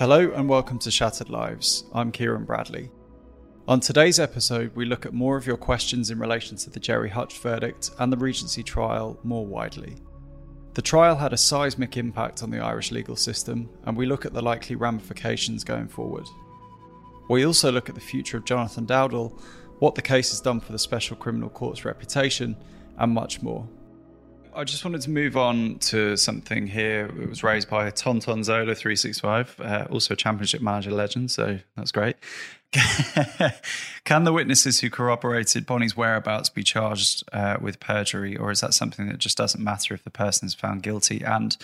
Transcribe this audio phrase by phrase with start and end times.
[0.00, 1.84] Hello and welcome to Shattered Lives.
[1.92, 2.90] I'm Ciaran Bradley.
[3.68, 7.10] On today's episode, we look at more of your questions in relation to the Gerry
[7.10, 9.96] Hutch verdict and the Regency trial more widely.
[10.72, 14.32] The trial had a seismic impact on the Irish legal system, and we look at
[14.32, 16.24] the likely ramifications going forward.
[17.28, 19.38] We also look at the future of Jonathan Dowdall,
[19.80, 22.56] what the case has done for the Special Criminal Court's reputation,
[22.96, 23.68] and much more.
[24.54, 27.06] I just wanted to move on to something here.
[27.06, 31.30] It was raised by Tonton Zola three six five, uh, also a Championship manager legend.
[31.30, 32.16] So that's great.
[34.04, 38.74] Can the witnesses who corroborated Bonney's whereabouts be charged uh, with perjury, or is that
[38.74, 41.22] something that just doesn't matter if the person is found guilty?
[41.22, 41.56] And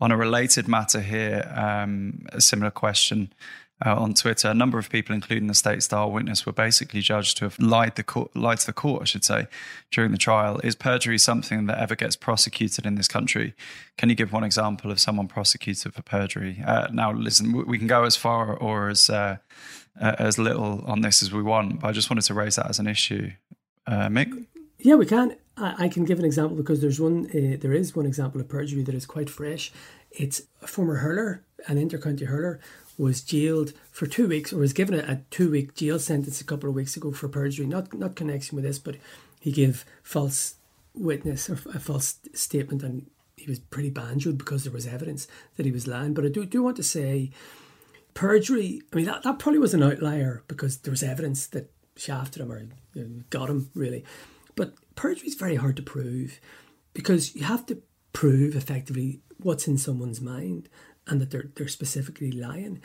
[0.00, 3.32] on a related matter here, um, a similar question
[3.84, 7.36] uh, on Twitter, a number of people, including the state star witness, were basically judged
[7.38, 9.46] to have lied, the lied to the court, I should say,
[9.90, 10.60] during the trial.
[10.64, 13.54] Is perjury something that ever gets prosecuted in this country?
[13.98, 16.62] Can you give one example of someone prosecuted for perjury?
[16.66, 19.36] Uh, now, listen, we can go as far or as uh,
[20.00, 22.68] uh, as little on this as we want, but I just wanted to raise that
[22.68, 23.30] as an issue.
[23.86, 24.46] Uh, Mick?
[24.78, 25.36] Yeah, we can.
[25.56, 27.26] I, I, can give an example because there's one.
[27.26, 29.72] Uh, there is one example of perjury that is quite fresh.
[30.10, 32.60] It's a former hurler, an intercounty hurler,
[32.98, 36.68] was jailed for two weeks or was given a, two week jail sentence a couple
[36.68, 38.96] of weeks ago for perjury, not not connection with this, but
[39.40, 40.56] he gave false
[40.94, 45.66] witness or a false statement and he was pretty banjoed because there was evidence that
[45.66, 46.14] he was lying.
[46.14, 47.30] But I do do want to say
[48.14, 52.42] perjury, I mean that, that probably was an outlier because there was evidence that shafted
[52.42, 52.60] him or
[52.94, 54.04] you know, got him really.
[54.56, 56.40] But perjury is very hard to prove
[56.92, 60.68] because you have to prove effectively what's in someone's mind
[61.06, 62.80] and that they're they're specifically lying,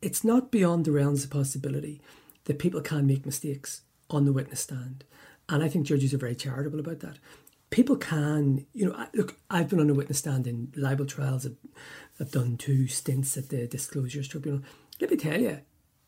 [0.00, 2.00] it's not beyond the realms of possibility
[2.44, 5.04] that people can make mistakes on the witness stand.
[5.48, 7.18] And I think judges are very charitable about that.
[7.70, 11.44] People can, you know, look, I've been on a witness stand in libel trials.
[11.44, 11.56] I've,
[12.18, 14.62] I've done two stints at the Disclosures Tribunal.
[15.00, 15.60] Let me tell you,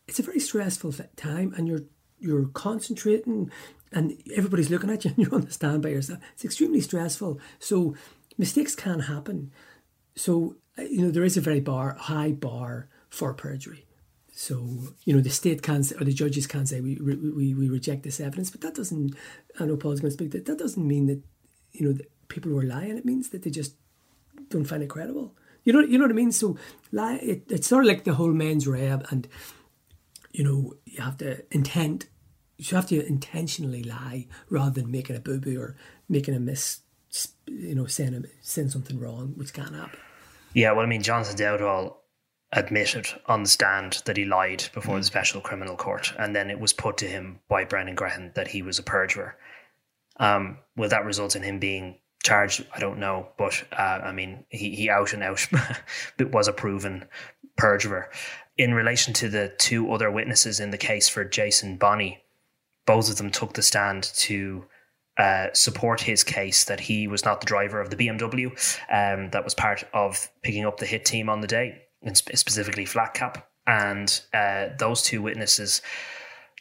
[0.09, 1.84] it's a very stressful time, and you're
[2.19, 3.50] you're concentrating,
[3.92, 6.21] and everybody's looking at you, and you're on the stand by yourself.
[6.34, 7.38] It's extremely stressful.
[7.59, 7.94] So
[8.38, 9.53] mistakes can happen.
[10.16, 10.56] So
[10.88, 13.86] you know, there is a very bar high bar for perjury.
[14.32, 17.68] So you know, the state can say, or the judges can say we we, we
[17.68, 19.14] reject this evidence, but that doesn't.
[19.58, 20.30] I know Paul's going to speak.
[20.30, 21.20] That that doesn't mean that
[21.72, 22.96] you know that people were lying.
[22.96, 23.74] It means that they just
[24.48, 25.34] don't find it credible.
[25.64, 26.32] You know, you know what I mean.
[26.32, 26.56] So
[26.92, 27.16] lie.
[27.16, 29.28] It, it's sort of like the whole mens rea, and
[30.32, 32.06] you know, you have to intent.
[32.56, 35.76] You have to intentionally lie rather than making a boo boo or
[36.08, 36.80] making a miss.
[37.47, 39.98] You know, saying saying something wrong, which can't happen.
[40.55, 41.94] Yeah, well, I mean, Jonathan Dowdall
[42.53, 45.00] admitted on the stand that he lied before mm.
[45.00, 48.49] the Special Criminal Court, and then it was put to him by Brendan Grehan that
[48.49, 49.37] he was a perjurer.
[50.19, 52.66] Um, will that result in him being charged?
[52.75, 55.47] I don't know, but uh, I mean, he, he out and out
[56.19, 57.06] was a proven
[57.56, 58.10] perjurer.
[58.59, 62.22] In relation to the two other witnesses in the case for Jason Bonney,
[62.84, 64.66] both of them took the stand to
[65.20, 68.47] uh, support his case that he was not the driver of the BMW
[68.91, 72.34] um, that was part of picking up the hit team on the day, and sp-
[72.36, 73.47] specifically Flat Cap.
[73.66, 75.82] And uh, those two witnesses,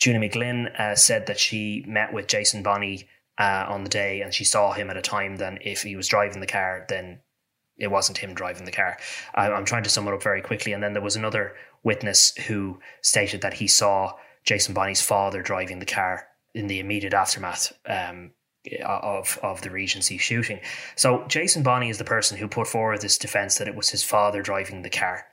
[0.04, 4.34] Junie McGlynn uh, said that she met with Jason Bonney uh, on the day and
[4.34, 7.20] she saw him at a time then if he was driving the car, then
[7.78, 8.98] it wasn't him driving the car.
[9.34, 10.74] I, I'm trying to sum it up very quickly.
[10.74, 15.80] And then there was another witness who stated that he saw Jason Bonney's father driving
[15.80, 18.32] the car in the immediate aftermath um,
[18.84, 20.60] of of the Regency shooting.
[20.96, 24.04] So Jason Bonney is the person who put forward this defence that it was his
[24.04, 25.26] father driving the car.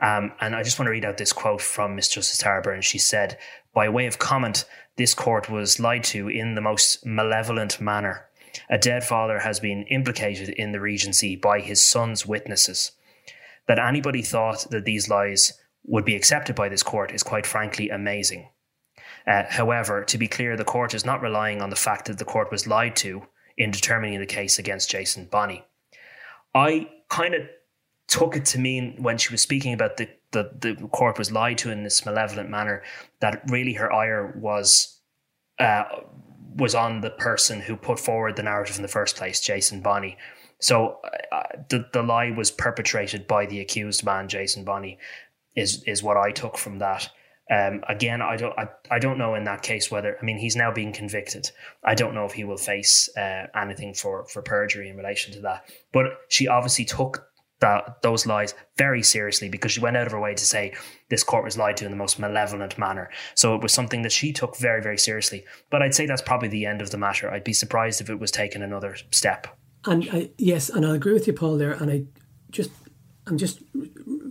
[0.00, 2.98] Um, and I just want to read out this quote from Miss Justice and She
[2.98, 3.38] said,
[3.74, 4.64] by way of comment,
[4.96, 8.26] this court was lied to in the most malevolent manner.
[8.70, 12.92] A dead father has been implicated in the Regency by his son's witnesses.
[13.66, 15.52] That anybody thought that these lies
[15.84, 18.48] would be accepted by this court is quite frankly amazing.
[19.28, 22.24] Uh, however, to be clear, the court is not relying on the fact that the
[22.24, 23.22] court was lied to
[23.58, 25.64] in determining the case against Jason Bonney.
[26.54, 27.42] I kind of
[28.06, 31.58] took it to mean when she was speaking about the, the, the court was lied
[31.58, 32.82] to in this malevolent manner
[33.20, 35.00] that really her ire was
[35.58, 35.84] uh,
[36.54, 40.16] was on the person who put forward the narrative in the first place, Jason Bonney.
[40.60, 40.98] So
[41.32, 44.98] uh, the the lie was perpetrated by the accused man, Jason Bonney,
[45.54, 47.10] is is what I took from that.
[47.50, 50.56] Um, again, I don't, I, I don't know in that case whether, I mean, he's
[50.56, 51.50] now being convicted.
[51.82, 55.40] I don't know if he will face uh, anything for for perjury in relation to
[55.40, 55.70] that.
[55.92, 57.24] But she obviously took
[57.60, 60.74] that those lies very seriously because she went out of her way to say
[61.10, 63.10] this court was lied to in the most malevolent manner.
[63.34, 65.44] So it was something that she took very, very seriously.
[65.70, 67.30] But I'd say that's probably the end of the matter.
[67.30, 69.48] I'd be surprised if it was taken another step.
[69.84, 71.56] And I, yes, and I agree with you, Paul.
[71.56, 72.04] There, and I
[72.50, 72.70] just,
[73.26, 73.60] I'm just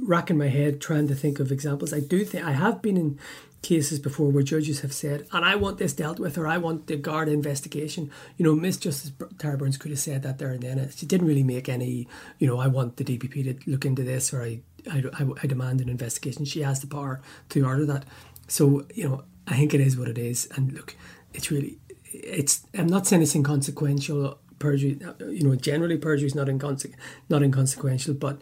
[0.07, 1.93] racking my head trying to think of examples.
[1.93, 3.19] I do think I have been in
[3.61, 6.87] cases before where judges have said, and I want this dealt with, or I want
[6.87, 8.09] the guard investigation.
[8.37, 10.89] You know, Miss Justice Tara Burns could have said that there and then.
[10.95, 12.07] She didn't really make any,
[12.39, 15.47] you know, I want the DPP to look into this, or I, I, I, I
[15.47, 16.45] demand an investigation.
[16.45, 17.19] She has the power
[17.49, 18.05] to order that.
[18.47, 20.47] So, you know, I think it is what it is.
[20.55, 20.95] And look,
[21.33, 21.79] it's really,
[22.13, 24.39] it's, I'm not saying it's inconsequential.
[24.59, 26.93] Perjury, you know, generally perjury is not, inconse-
[27.29, 28.41] not inconsequential, but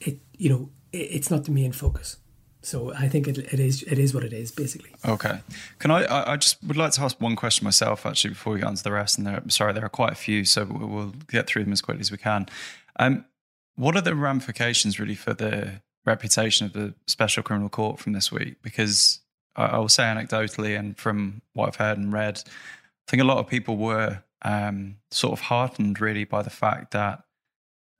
[0.00, 2.16] it, you know, it, it's not the main focus.
[2.62, 4.90] So I think it, it is it is what it is basically.
[5.06, 5.40] Okay,
[5.78, 6.32] can I?
[6.32, 8.82] I just would like to ask one question myself actually before we get on to
[8.82, 9.16] the rest.
[9.16, 12.02] And there, sorry, there are quite a few, so we'll get through them as quickly
[12.02, 12.46] as we can.
[12.98, 13.24] Um,
[13.76, 18.30] what are the ramifications really for the reputation of the Special Criminal Court from this
[18.30, 18.56] week?
[18.60, 19.20] Because
[19.56, 23.26] I, I will say anecdotally, and from what I've heard and read, I think a
[23.26, 27.24] lot of people were um, sort of heartened really by the fact that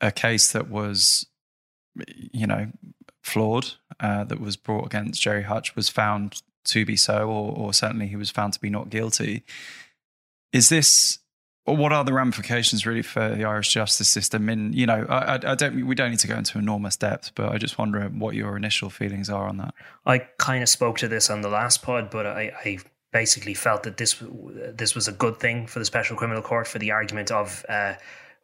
[0.03, 1.27] a case that was,
[2.07, 2.69] you know,
[3.23, 7.73] flawed uh, that was brought against Gerry Hutch was found to be so, or, or
[7.73, 9.45] certainly he was found to be not guilty.
[10.53, 11.19] Is this
[11.67, 14.49] or what are the ramifications really for the Irish justice system?
[14.49, 15.87] In you know, I, I, don't.
[15.87, 18.91] We don't need to go into enormous depth, but I just wonder what your initial
[18.91, 19.75] feelings are on that.
[20.07, 22.79] I kind of spoke to this on the last pod, but I, I
[23.13, 24.23] basically felt that this
[24.73, 27.95] this was a good thing for the Special Criminal Court for the argument of uh,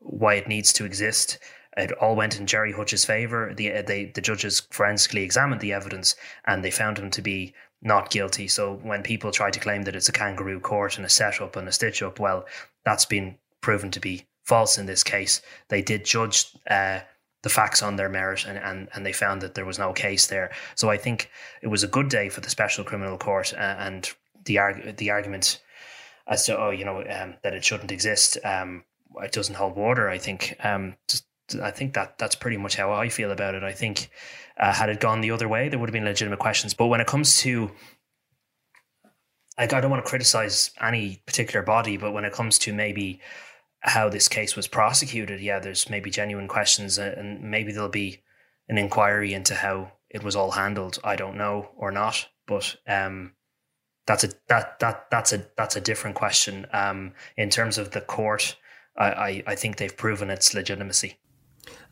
[0.01, 1.39] why it needs to exist.
[1.77, 3.53] It all went in Gerry Hutch's favour.
[3.55, 7.55] The, uh, they, the judges forensically examined the evidence and they found him to be
[7.83, 8.49] not guilty.
[8.49, 11.69] So when people try to claim that it's a kangaroo court and a setup and
[11.69, 12.47] a stitch up, well,
[12.85, 15.43] that's been proven to be false in this case.
[15.69, 17.01] They did judge uh,
[17.43, 20.29] the facts on their merit and, and, and they found that there was no case
[20.29, 20.51] there.
[20.77, 21.31] So I think
[21.63, 24.11] it was a good day for the Special Criminal Court uh, and
[24.47, 25.61] the, arg- the argument
[26.27, 28.39] as to, oh, you know, um, that it shouldn't exist.
[28.45, 28.85] Um,
[29.23, 30.09] it doesn't hold water.
[30.09, 31.25] I think um, just
[31.63, 33.63] I think that that's pretty much how I feel about it.
[33.63, 34.11] I think
[34.59, 36.75] uh, had it gone the other way, there would have been legitimate questions.
[36.75, 37.71] But when it comes to,
[39.59, 43.21] like, I don't want to criticize any particular body, but when it comes to maybe
[43.81, 48.23] how this case was prosecuted, yeah, there's maybe genuine questions, uh, and maybe there'll be
[48.69, 50.99] an inquiry into how it was all handled.
[51.05, 53.33] I don't know or not, but um,
[54.07, 56.67] that's a that that that's a that's a different question.
[56.73, 58.57] Um, in terms of the court,
[58.97, 61.19] I, I, I think they've proven its legitimacy.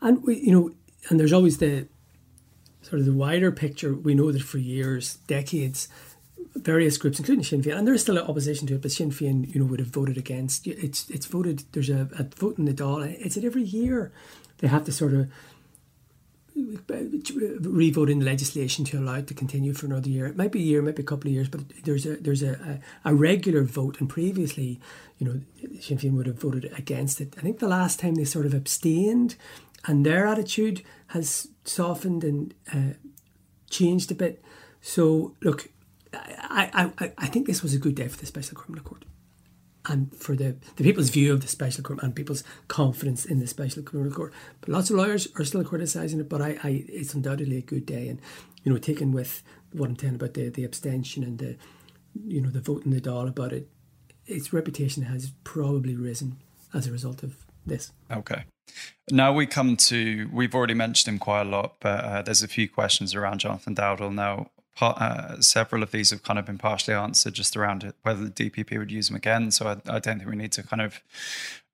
[0.01, 0.71] And we, you know,
[1.09, 1.87] and there's always the
[2.81, 3.93] sort of the wider picture.
[3.93, 5.87] We know that for years, decades,
[6.55, 9.53] various groups, including Sinn Féin, and there's still an opposition to it, but Sinn Féin,
[9.53, 10.67] you know, would have voted against.
[10.67, 11.63] It's it's voted.
[11.71, 13.15] There's a, a vote in the Dáil.
[13.19, 14.11] It's at every year
[14.59, 15.29] they have to sort of
[16.55, 20.25] revoting legislation to allow it to continue for another year.
[20.25, 22.43] It might be a year, might be a couple of years, but there's a there's
[22.43, 23.99] a, a, a regular vote.
[23.99, 24.79] And previously,
[25.17, 25.41] you know,
[25.81, 27.35] Sinn Féin would have voted against it.
[27.37, 29.35] I think the last time they sort of abstained
[29.85, 32.97] and their attitude has softened and uh,
[33.69, 34.43] changed a bit.
[34.81, 35.69] So, look,
[36.13, 39.05] I, I, I think this was a good day for the Special Criminal Court
[39.87, 43.47] and for the, the people's view of the Special Court and people's confidence in the
[43.47, 44.33] Special Criminal Court.
[44.61, 47.85] But lots of lawyers are still criticising it, but I, I it's undoubtedly a good
[47.85, 48.07] day.
[48.07, 48.19] And,
[48.63, 51.57] you know, taken with what I'm saying about the, the abstention and the,
[52.25, 53.69] you know, the vote in the Dáil about it,
[54.25, 56.37] its reputation has probably risen
[56.73, 57.91] as a result of this.
[58.11, 58.45] Okay.
[59.11, 62.47] Now we come to, we've already mentioned him quite a lot, but uh, there's a
[62.47, 64.13] few questions around Jonathan Dowdall.
[64.13, 64.49] Now,
[64.81, 68.77] uh, several of these have kind of been partially answered just around whether the DPP
[68.77, 69.51] would use them again.
[69.51, 71.01] So I, I don't think we need to kind of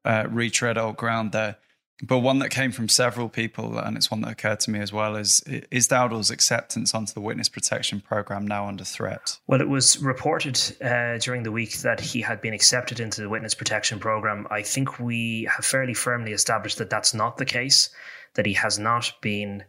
[0.06, 1.58] uh, retread old ground there.
[2.04, 4.92] But one that came from several people, and it's one that occurred to me as
[4.92, 9.38] well, is is Dowdall's acceptance onto the witness protection program now under threat?
[9.48, 13.30] Well, it was reported uh, during the week that he had been accepted into the
[13.30, 14.48] witness protection program.
[14.50, 17.90] I think we have fairly firmly established that that's not the case,
[18.34, 19.64] that he has not been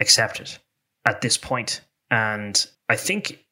[0.00, 0.58] accepted
[1.06, 1.80] at this point.
[2.10, 3.44] And I think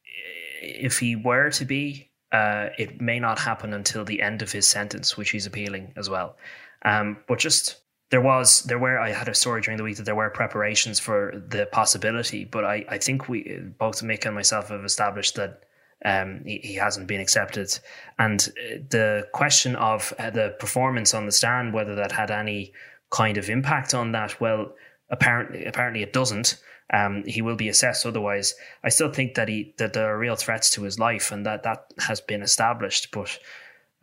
[0.62, 4.67] if he were to be, uh, it may not happen until the end of his
[4.67, 6.37] sentence, which he's appealing as well.
[6.85, 10.04] Um, but just there was there were I had a story during the week that
[10.04, 14.68] there were preparations for the possibility, but I, I think we both Mick and myself
[14.68, 15.62] have established that
[16.04, 17.76] um, he, he, hasn't been accepted.
[18.18, 22.72] And uh, the question of uh, the performance on the stand, whether that had any
[23.10, 24.75] kind of impact on that, well,
[25.10, 26.60] apparently apparently it doesn't.
[26.92, 28.54] Um, he will be assessed otherwise.
[28.84, 31.64] I still think that he that there are real threats to his life, and that
[31.64, 33.10] that has been established.
[33.10, 33.36] But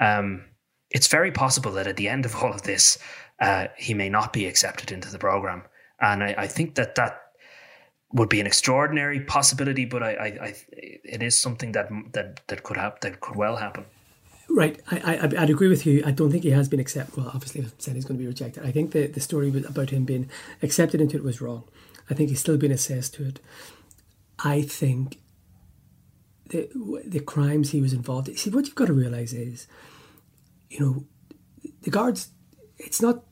[0.02, 0.44] um,
[0.90, 2.98] it's very possible that at the end of all of this,
[3.44, 5.64] uh, he may not be accepted into the program.
[6.00, 7.22] And I, I, think that that
[8.14, 12.64] would be an extraordinary possibility, but I, I, I, it is something that that that
[12.64, 13.00] could happen.
[13.02, 13.86] That could well happen.
[14.50, 16.04] Right, I, I, would agree with you.
[16.06, 17.18] I don't think he has been accepted.
[17.18, 18.66] Well, obviously, I've said he's going to be rejected.
[18.66, 20.30] I think the, the story about him being
[20.62, 21.64] accepted into it was wrong.
[22.10, 23.40] I think he's still being assessed to it.
[24.40, 25.20] I think
[26.50, 26.70] the
[27.06, 28.38] the crimes he was involved in.
[28.38, 29.68] See, what you've got to realize is,
[30.70, 31.06] you know,
[31.82, 32.30] the guards.
[32.78, 33.24] It's not.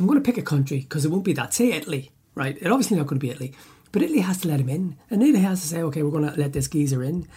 [0.00, 1.52] I'm going to pick a country because it won't be that.
[1.52, 2.56] Say Italy, right?
[2.56, 3.52] It's obviously not going to be Italy,
[3.92, 6.32] but Italy has to let him in, and Italy has to say, okay, we're going
[6.32, 7.28] to let this geezer in.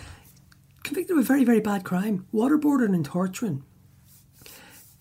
[0.83, 3.63] Convicted of a very, very bad crime, waterboarding and torturing.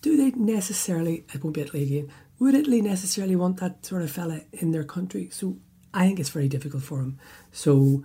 [0.00, 1.24] Do they necessarily?
[1.32, 2.12] It won't be Italy again.
[2.40, 5.28] Would Italy necessarily want that sort of fella in their country?
[5.30, 5.58] So
[5.94, 7.20] I think it's very difficult for him.
[7.52, 8.04] So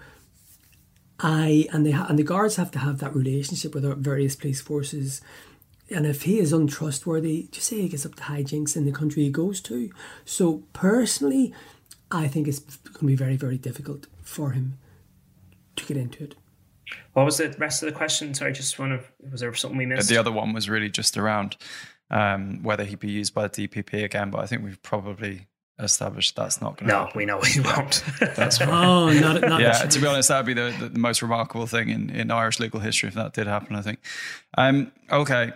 [1.19, 4.35] I and they ha- and the guards have to have that relationship with our various
[4.35, 5.21] police forces.
[5.89, 9.23] And if he is untrustworthy, just say he gets up to hijinks in the country
[9.23, 9.89] he goes to.
[10.25, 11.53] So personally,
[12.11, 14.77] I think it's going to be very, very difficult for him
[15.77, 16.35] to get into it.
[17.13, 18.33] What was the rest of the question?
[18.33, 20.09] Sorry, just one of was there something we missed?
[20.09, 21.57] The other one was really just around
[22.09, 25.47] um, whether he'd be used by the DPP again, but I think we've probably
[25.79, 26.93] established that's not going to.
[26.93, 27.17] No, happen.
[27.17, 28.03] we know he won't.
[28.19, 28.69] that's fine.
[28.69, 29.73] Oh, not, not yeah.
[29.73, 32.79] To be honest, that'd be the, the, the, most remarkable thing in, in Irish legal
[32.79, 33.75] history if that did happen.
[33.75, 33.99] I think.
[34.57, 35.51] Um, okay,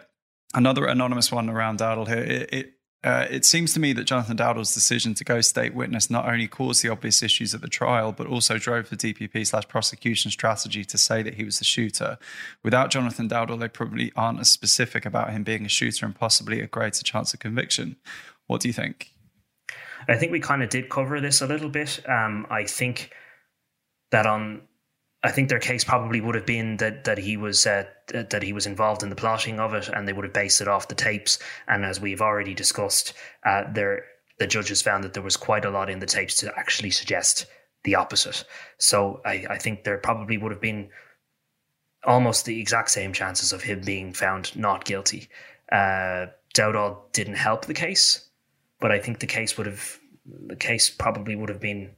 [0.54, 2.24] another anonymous one around Dowdall here.
[2.24, 6.12] It, it uh, it seems to me that Jonathan Dowdall's decision to go state witness
[6.12, 9.68] not only caused the obvious issues at the trial, but also drove the DPP slash
[9.68, 12.20] prosecution strategy to say that he was the shooter.
[12.64, 16.62] Without Jonathan Dowdall, they probably aren't as specific about him being a shooter and possibly
[16.62, 17.96] a greater chance of conviction.
[18.46, 19.12] What do you think?
[20.08, 22.08] I think we kind of did cover this a little bit.
[22.08, 23.12] Um, I think
[24.12, 24.62] that on
[25.24, 28.54] I think their case probably would have been that that he was uh, that he
[28.54, 30.96] was involved in the plotting of it, and they would have based it off the
[30.96, 31.38] tapes.
[31.68, 33.14] And as we've already discussed,
[33.46, 34.06] uh, there
[34.40, 37.46] the judges found that there was quite a lot in the tapes to actually suggest
[37.84, 38.44] the opposite.
[38.80, 40.90] So I, I think there probably would have been
[42.04, 45.30] almost the exact same chances of him being found not guilty.
[45.72, 48.30] Uh, Dowdall didn't help the case,
[48.80, 50.00] but I think the case would have
[50.48, 51.92] the case probably would have been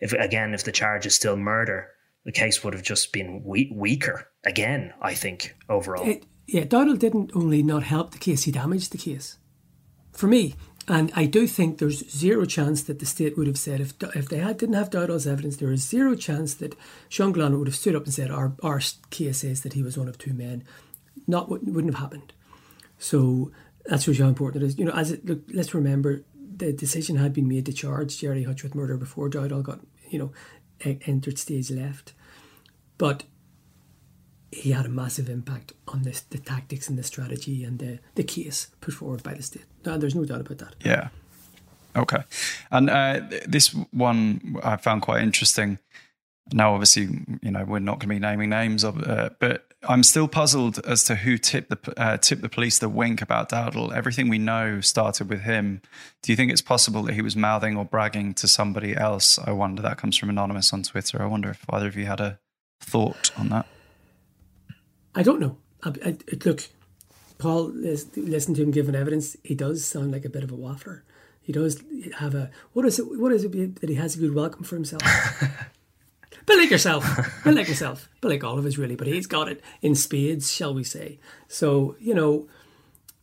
[0.00, 1.90] if again if the charge is still murder
[2.26, 6.06] the case would have just been we- weaker again, I think, overall.
[6.06, 9.38] It, yeah, Dowdall didn't only not help the case, he damaged the case.
[10.12, 10.54] For me,
[10.88, 14.28] and I do think there's zero chance that the state would have said, if if
[14.28, 16.76] they had, didn't have Dowdall's evidence, there is zero chance that
[17.08, 18.80] Sean Gillane would have stood up and said, our, our
[19.10, 20.64] case says that he was one of two men.
[21.26, 22.32] Not what wouldn't have happened.
[22.98, 23.52] So
[23.84, 24.78] that's just how important it is.
[24.78, 26.22] You know, as it, look, let's remember
[26.56, 30.18] the decision had been made to charge Gerry Hutch with murder before Dowdall got, you
[30.18, 30.32] know,
[30.80, 32.12] entered stage left.
[32.98, 33.24] But
[34.50, 38.24] he had a massive impact on this, the tactics and the strategy and the, the
[38.24, 39.64] case put forward by the state.
[39.84, 40.74] No, there's no doubt about that.
[40.84, 41.08] Yeah.
[41.94, 42.22] Okay.
[42.70, 45.78] And uh, this one I found quite interesting.
[46.52, 47.08] Now, obviously,
[47.42, 50.78] you know we're not going to be naming names of, uh, but I'm still puzzled
[50.86, 53.92] as to who tipped the uh, tipped the police the wink about Dowdall.
[53.92, 55.82] Everything we know started with him.
[56.22, 59.38] Do you think it's possible that he was mouthing or bragging to somebody else?
[59.38, 59.82] I wonder.
[59.82, 61.20] That comes from anonymous on Twitter.
[61.20, 62.38] I wonder if either of you had a
[62.80, 63.66] thought on that?
[65.14, 65.56] I don't know.
[65.82, 66.68] I, I, look,
[67.38, 69.36] Paul, listen to him giving evidence.
[69.42, 71.02] He does sound like a bit of a waffler.
[71.40, 71.82] He does
[72.18, 73.04] have a what is it?
[73.18, 75.02] What is it that he has a good welcome for himself?
[76.46, 77.04] but like yourself,
[77.44, 78.96] but like yourself, but like all of us really.
[78.96, 81.18] But he's got it in spades, shall we say?
[81.48, 82.48] So you know,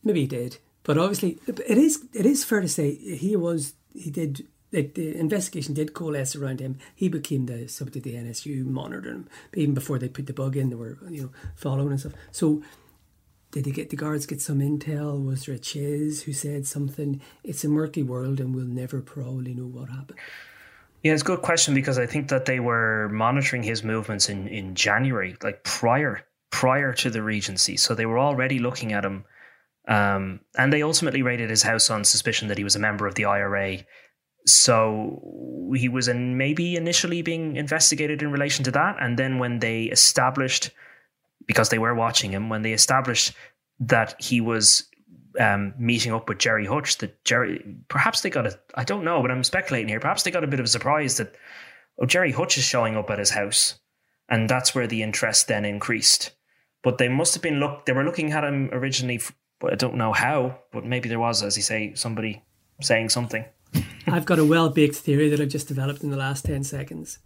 [0.02, 4.10] maybe he did, but obviously it is it is fair to say he was he
[4.10, 6.78] did the, the investigation did coalesce around him.
[6.96, 9.28] He became the subject of the NSU monitoring him.
[9.54, 12.14] Even before they put the bug in, they were you know following and stuff.
[12.32, 12.62] So
[13.52, 15.24] did they get the guards get some intel?
[15.24, 17.20] Was there a CHIS who said something?
[17.44, 20.18] It's a murky world, and we'll never probably know what happened.
[21.04, 24.48] Yeah, it's a good question because I think that they were monitoring his movements in,
[24.48, 27.76] in January, like prior prior to the regency.
[27.76, 29.24] So they were already looking at him.
[29.86, 33.14] Um, and they ultimately raided his house on suspicion that he was a member of
[33.16, 33.84] the IRA
[34.46, 38.96] so he was in maybe initially being investigated in relation to that.
[39.00, 40.70] And then when they established,
[41.46, 43.32] because they were watching him, when they established
[43.80, 44.84] that he was
[45.38, 49.22] um, meeting up with Gerry Hutch, that Gerry perhaps they got a, I don't know,
[49.22, 51.34] but I'm speculating here, perhaps they got a bit of a surprise that,
[51.98, 53.78] oh, Gerry Hutch is showing up at his house.
[54.28, 56.30] And that's where the interest then increased.
[56.82, 57.84] But they must have been look.
[57.84, 59.20] They were looking at him originally.
[59.60, 60.58] But I don't know how.
[60.72, 62.42] But maybe there was, as you say, somebody
[62.80, 63.44] saying something.
[64.06, 67.18] I've got a well baked theory that I've just developed in the last ten seconds.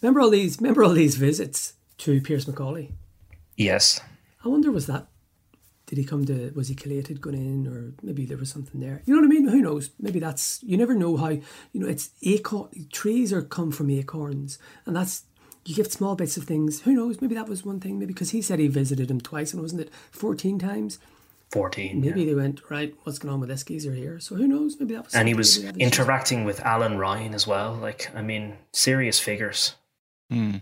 [0.00, 0.58] Remember all these?
[0.58, 2.92] Remember all these visits to Pearse McAuley?
[3.56, 4.00] Yes.
[4.44, 5.06] I wonder was that
[5.92, 9.02] did he come to was he collated going in or maybe there was something there
[9.04, 11.42] you know what i mean who knows maybe that's you never know how you
[11.74, 15.24] know it's acorn trees are come from acorns and that's
[15.66, 18.30] you give small bits of things who knows maybe that was one thing maybe because
[18.30, 20.98] he said he visited him twice and wasn't it 14 times
[21.50, 22.00] 14.
[22.00, 22.26] Maybe yeah.
[22.28, 22.94] they went right.
[23.02, 24.18] What's going on with this geezer here?
[24.20, 24.80] So who knows?
[24.80, 25.14] Maybe that was.
[25.14, 27.74] And he was maybe that interacting with Alan Ryan as well.
[27.74, 29.74] Like, I mean, serious figures.
[30.30, 30.56] Hmm.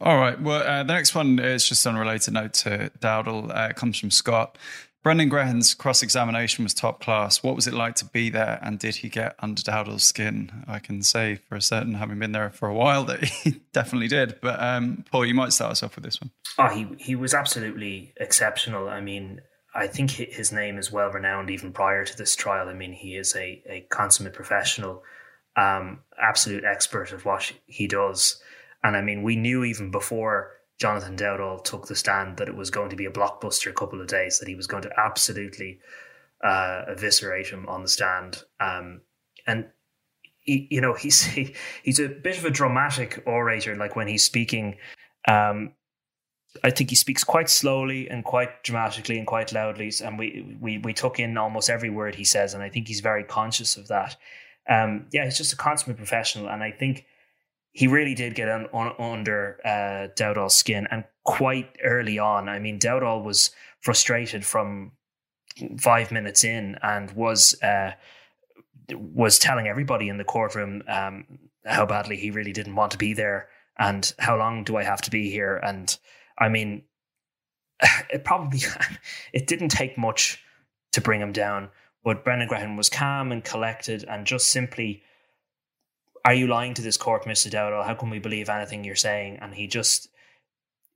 [0.00, 0.40] All right.
[0.40, 3.54] Well, uh, the next one is just on a related note to Dowdall.
[3.56, 4.58] Uh, it comes from Scott.
[5.02, 7.40] Brendan Grehan's cross examination was top class.
[7.40, 10.64] What was it like to be there, and did he get under Dowdall's skin?
[10.66, 14.08] I can say for a certain, having been there for a while, that he definitely
[14.08, 14.40] did.
[14.42, 16.32] But um, Paul, you might start us off with this one.
[16.58, 18.88] Oh, he he was absolutely exceptional.
[18.88, 19.42] I mean,
[19.76, 22.68] I think his name is well renowned even prior to this trial.
[22.68, 25.04] I mean, he is a, a consummate professional,
[25.54, 28.42] um, absolute expert of what he does.
[28.86, 32.70] And I mean, we knew even before Jonathan Dowdall took the stand that it was
[32.70, 35.80] going to be a blockbuster couple of days, that he was going to absolutely
[36.44, 38.44] uh, eviscerate him on the stand.
[38.60, 39.00] Um,
[39.44, 39.66] and
[40.38, 41.52] he, you know, he's he,
[41.82, 43.74] he's a bit of a dramatic orator.
[43.74, 44.76] Like when he's speaking,
[45.26, 45.72] um,
[46.62, 50.78] I think he speaks quite slowly and quite dramatically and quite loudly, and we we
[50.78, 53.88] we took in almost every word he says, and I think he's very conscious of
[53.88, 54.16] that.
[54.68, 57.04] Um, yeah, he's just a consummate professional, and I think
[57.76, 62.48] he really did get on, on under uh, Dowdall's skin, and quite early on.
[62.48, 63.50] I mean, Dowdall was
[63.82, 64.92] frustrated from
[65.78, 67.92] five minutes in, and was uh,
[68.90, 71.26] was telling everybody in the courtroom um,
[71.66, 75.02] how badly he really didn't want to be there, and how long do I have
[75.02, 75.98] to be here, and
[76.38, 76.82] I mean,
[78.08, 78.60] it probably
[79.34, 80.42] it didn't take much
[80.92, 81.68] to bring him down.
[82.02, 85.02] But Brendan Grehan was calm and collected, and just simply,
[86.26, 87.86] "Are you lying to this court, Mister Dowdall?
[87.86, 90.08] How can we believe anything you're saying?" And he just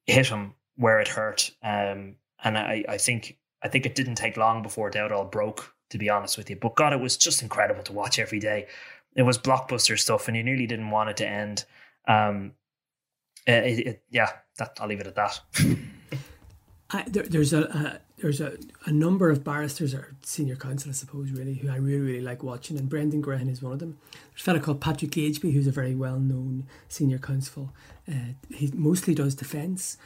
[0.06, 1.50] hit him where it hurt.
[1.62, 5.74] Um, and I, I think I think it didn't take long before Dowdall broke.
[5.90, 8.68] To be honest with you, but God, it was just incredible to watch every day.
[9.16, 11.64] It was blockbuster stuff, and you nearly didn't want it to end.
[12.06, 12.52] Um,
[13.44, 15.40] it, it, yeah, that, I'll leave it at that.
[16.90, 21.30] I, there, there's a there's a, a number of barristers or senior counsel, I suppose,
[21.30, 23.98] really, who I really really like watching, and Brendan Grehan is one of them.
[24.32, 27.72] There's a fellow called Patrick Gageby, who's a very well known senior counsel.
[28.08, 29.96] Uh, he mostly does defence.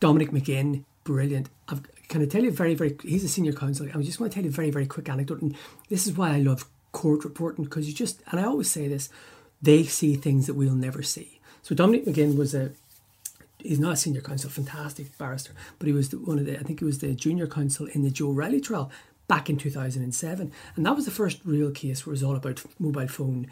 [0.00, 1.48] Dominic McGinn, brilliant.
[1.68, 2.96] I've, can I tell you very very?
[3.02, 3.88] He's a senior counsel.
[3.94, 5.56] I just want to tell you a very very quick anecdote, and
[5.88, 9.08] this is why I love court reporting because you just and I always say this,
[9.60, 11.40] they see things that we'll never see.
[11.62, 12.72] So Dominic McGinn was a
[13.62, 16.62] he's not a senior counsel, fantastic barrister, but he was the, one of the, I
[16.62, 18.90] think he was the junior counsel in the Joe Riley trial
[19.28, 20.52] back in 2007.
[20.76, 23.46] And that was the first real case where it was all about mobile phone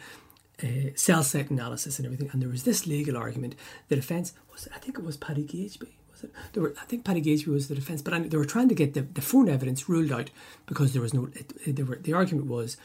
[0.63, 2.29] uh, cell site analysis and everything.
[2.31, 3.55] And there was this legal argument.
[3.87, 5.89] The defence was, I think it was Paddy Gageby.
[6.11, 6.31] Was it?
[6.53, 8.75] There were, I think Paddy Gageby was the defence, but I, they were trying to
[8.75, 10.29] get the, the phone evidence ruled out
[10.65, 11.29] because there was no.
[11.33, 12.77] It, it, were, the argument was,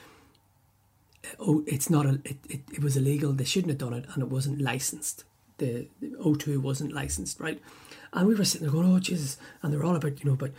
[1.39, 2.21] oh, it's not a.
[2.25, 3.33] It, it, it was illegal.
[3.33, 5.25] They shouldn't have done it, and it wasn't licensed
[5.59, 7.61] the, the O2 wasn't licensed, right?
[8.12, 9.38] And we were sitting there going, oh, Jesus.
[9.62, 10.53] And they're all about, you know, about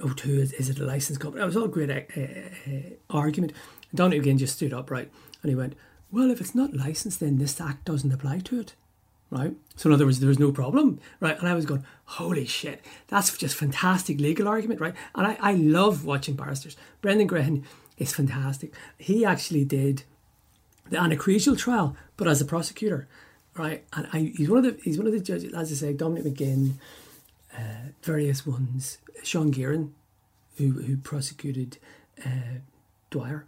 [0.00, 1.42] O2, is, is it a licensed company?
[1.42, 2.70] It was all great uh, uh,
[3.10, 3.52] argument.
[3.90, 5.10] And Donny again just stood up, right?
[5.42, 5.74] And he went,
[6.10, 8.74] well, if it's not licensed, then this act doesn't apply to it,
[9.30, 9.54] right?
[9.76, 11.38] So in other words, there was no problem, right?
[11.38, 14.94] And I was going, holy shit, that's just fantastic legal argument, right?
[15.14, 16.76] And I, I love watching barristers.
[17.00, 17.64] Brendan Grehan
[17.98, 18.72] is fantastic.
[18.98, 20.04] He actually did
[20.90, 23.08] the Ana Kriégel trial, but as a prosecutor
[23.56, 23.84] right?
[23.92, 26.24] And I, he's one of the he's one of the judges, as I say, Dominic
[26.24, 26.74] McGinn,
[27.56, 29.94] uh, various ones, Sean Guerin,
[30.58, 31.78] who who prosecuted
[32.24, 32.60] uh,
[33.10, 33.46] Dwyer.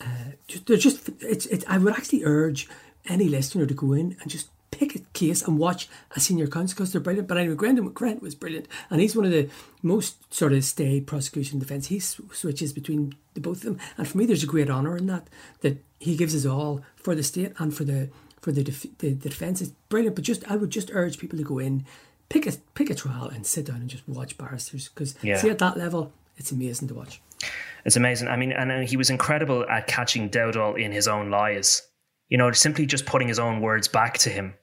[0.00, 1.64] Uh, just, they're just it's it's.
[1.68, 2.68] I would actually urge
[3.06, 6.74] any listener to go in and just pick a case and watch a senior counsel
[6.74, 7.28] because they're brilliant.
[7.28, 9.48] But anyway, Brendan Grant was brilliant, and he's one of the
[9.82, 11.86] most sort of stay prosecution defence.
[11.86, 15.06] He switches between the both of them, and for me, there's a great honour in
[15.06, 15.28] that
[15.60, 18.10] that he gives us all for the state and for the
[18.44, 20.14] for the, def- the, the defence is brilliant.
[20.16, 21.86] But just I would just urge people to go in,
[22.28, 25.38] pick a pick a trial, and sit down and just watch barristers because Yeah.
[25.38, 27.22] see at that level, it's amazing to watch.
[27.86, 28.28] It's amazing.
[28.28, 31.82] I mean, and uh, he was incredible at catching Dowdall in his own lies.
[32.28, 34.54] You know, simply just putting his own words back to him,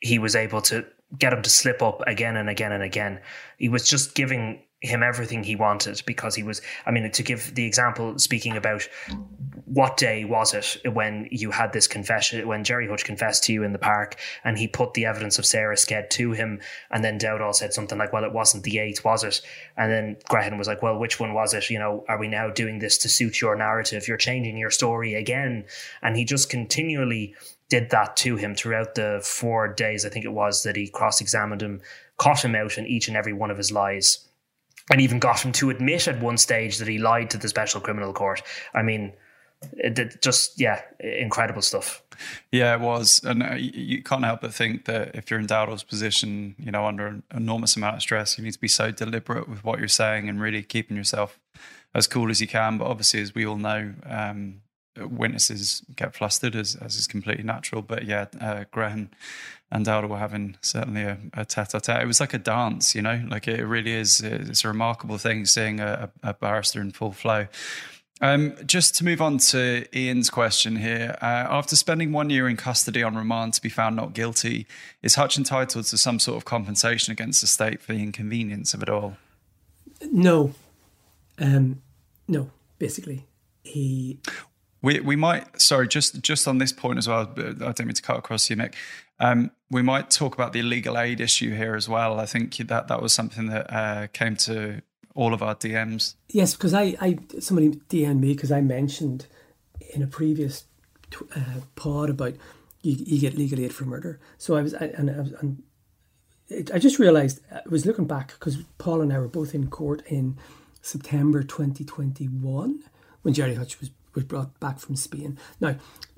[0.00, 0.84] he was able to
[1.16, 3.20] get him to slip up again and again and again.
[3.58, 7.54] He was just giving him everything he wanted because he was, I mean, to give
[7.54, 8.86] the example, speaking about
[9.64, 13.62] what day was it when you had this confession, when Gerry Hutch confessed to you
[13.62, 16.60] in the park and he put the evidence of Sarah Sked to him.
[16.90, 19.40] And then Dowdall said something like, well, it wasn't the eighth, was it?
[19.76, 21.70] And then Grehan was like, well, which one was it?
[21.70, 24.06] You know, are we now doing this to suit your narrative?
[24.06, 25.64] You're changing your story again.
[26.02, 27.34] And he just continually
[27.68, 31.20] did that to him throughout the four days, I think it was, that he cross
[31.20, 31.80] examined him,
[32.16, 34.25] caught him out in each and every one of his lies,
[34.90, 37.80] and even got him to admit at one stage that he lied to the special
[37.80, 38.42] criminal court.
[38.74, 39.12] I mean,
[39.72, 42.02] It, just yeah, incredible stuff.
[42.52, 45.82] Yeah, it was, and uh, you, can't help but think that if you're in Dowdall's
[45.82, 49.48] position, you know, under an enormous amount of stress, you need to be so deliberate
[49.48, 51.38] with what you're saying and really keeping yourself
[51.94, 52.78] as cool as you can.
[52.78, 54.62] But obviously, as we all know, um,
[54.98, 57.82] witnesses get flustered, as, as is completely natural.
[57.82, 59.08] But yeah, uh, Grehan
[59.70, 62.02] and Dowdall were having certainly a, a tete-a-tete.
[62.02, 64.20] It was like a dance, you know, like it really is.
[64.20, 67.48] It's a remarkable thing seeing a, a barrister in full flow.
[68.22, 71.18] Um, just to move on to Ian's question here.
[71.20, 74.66] Uh, after spending one year in custody on remand to be found not guilty,
[75.02, 78.82] is Hutch entitled to some sort of compensation against the state for the inconvenience of
[78.82, 79.18] it all?
[80.10, 80.54] No.
[81.38, 81.82] Um,
[82.26, 83.26] no, basically.
[83.62, 84.18] He.
[84.82, 88.02] We, we might, sorry, just just on this point as well, I don't mean to
[88.02, 88.74] cut across you, Mick.
[89.18, 92.20] Um, we might talk about the legal aid issue here as well.
[92.20, 94.82] I think that that was something that uh, came to
[95.14, 96.14] all of our DMs.
[96.28, 99.26] Yes, because I, I somebody DM'd me because I mentioned
[99.94, 100.64] in a previous
[101.34, 102.34] uh, pod about
[102.82, 104.20] you, you, get legal aid for murder.
[104.38, 105.62] So I was, I, and I and
[106.48, 109.68] it, I just realised I was looking back because Paul and I were both in
[109.68, 110.36] court in
[110.82, 112.84] September 2021
[113.22, 115.38] when Gerry Hutch was was brought back from Spain.
[115.60, 115.76] Now,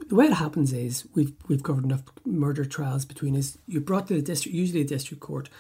[0.09, 3.59] the way it happens is we've we've covered enough murder trials between us.
[3.67, 5.51] You're brought to the district, usually a district court,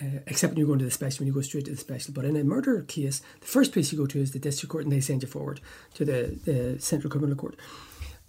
[0.00, 2.14] uh, except when you go into the special, when you go straight to the special.
[2.14, 4.84] But in a murder case, the first place you go to is the district court,
[4.84, 5.60] and they send you forward
[5.94, 7.56] to the, the central criminal court.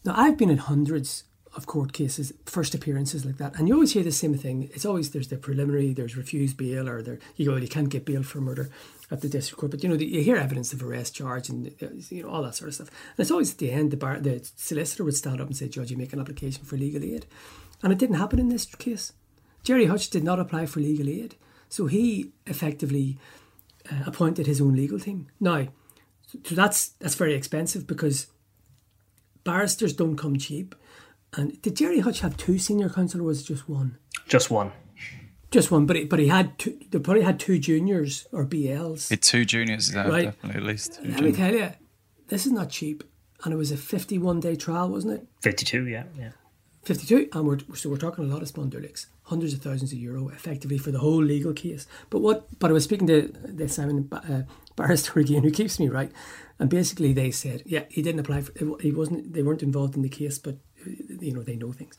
[0.06, 1.26] Now, I've been in hundreds
[1.56, 4.70] of court cases, first appearances like that, and you always hear the same thing.
[4.74, 8.06] It's always there's the preliminary, there's refused bail, or there you go, you can't get
[8.06, 8.70] bail for murder
[9.14, 9.72] at the district court.
[9.72, 12.42] But you know, the, you hear evidence of arrest charge and uh, you know all
[12.42, 12.90] that sort of stuff.
[12.90, 15.70] And it's always at the end the bar, the solicitor would stand up and say,
[15.70, 17.28] "Judge, you make an application for legal aid,"
[17.84, 19.14] and it didn't happen in this case.
[19.62, 21.36] Gerry Hutch did not apply for legal aid.
[21.70, 23.18] So he effectively
[23.90, 25.28] uh, appointed his own legal team.
[25.40, 25.68] Now,
[26.44, 28.28] so that's that's very expensive because
[29.44, 30.76] barristers don't come cheap.
[31.36, 33.98] And did Gerry Hutch have two senior counsel or was it just one?
[34.28, 34.72] Just one.
[35.54, 39.12] Just one, but he, but he had two, they probably had two juniors or BLs.
[39.12, 40.26] It's two juniors, yeah, right?
[40.26, 40.94] definitely at least.
[41.04, 41.22] Let juniors.
[41.22, 41.70] me tell you,
[42.30, 43.04] this is not cheap,
[43.44, 45.28] and it was a fifty-one day trial, wasn't it?
[45.42, 46.32] Fifty-two, yeah, yeah.
[46.86, 50.28] 52, and we're, so we're talking a lot of spondylics, hundreds of thousands of euro
[50.30, 51.86] effectively for the whole legal case.
[52.10, 52.48] But what?
[52.58, 54.42] But I was speaking to the Simon uh,
[54.76, 56.12] barrister again, who keeps me right,
[56.58, 60.02] and basically they said, yeah, he didn't apply for, he wasn't, they weren't involved in
[60.02, 61.98] the case, but you know they know things.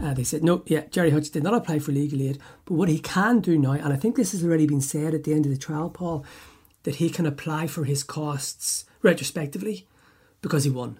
[0.00, 2.88] Uh, they said no, yeah, Gerry Hutch did not apply for legal aid, but what
[2.88, 5.46] he can do now, and I think this has already been said at the end
[5.46, 6.24] of the trial, Paul,
[6.84, 9.86] that he can apply for his costs retrospectively
[10.40, 10.98] because he won.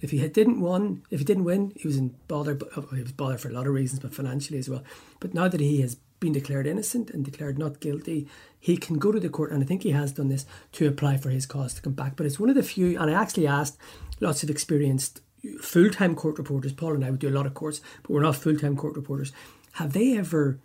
[0.00, 2.58] If he didn't win, if he didn't win, he was in bother.
[2.94, 4.82] He was bothered for a lot of reasons, but financially as well.
[5.20, 8.26] But now that he has been declared innocent and declared not guilty,
[8.58, 11.18] he can go to the court, and I think he has done this to apply
[11.18, 12.16] for his cause to come back.
[12.16, 13.78] But it's one of the few, and I actually asked
[14.20, 15.20] lots of experienced
[15.60, 16.72] full time court reporters.
[16.72, 18.96] Paul and I would do a lot of courts, but we're not full time court
[18.96, 19.32] reporters.
[19.72, 20.58] Have they ever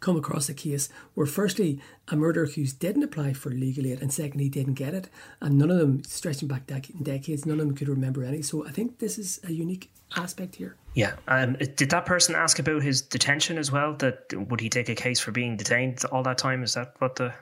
[0.00, 4.12] come across a case where, firstly, a murder accused didn't apply for legal aid, and
[4.12, 5.08] secondly, he didn't get it,
[5.40, 8.42] and none of them, stretching back dec- decades, none of them could remember any.
[8.42, 10.76] So I think this is a unique aspect here.
[10.94, 11.14] Yeah.
[11.28, 13.94] Um, did that person ask about his detention as well?
[13.94, 16.62] That would he take a case for being detained all that time?
[16.62, 17.34] Is that what the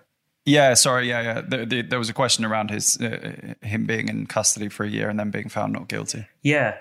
[0.44, 1.08] yeah, sorry.
[1.08, 1.40] Yeah, yeah.
[1.40, 4.88] There, there, there was a question around his uh, him being in custody for a
[4.88, 6.26] year and then being found not guilty.
[6.42, 6.76] Yeah.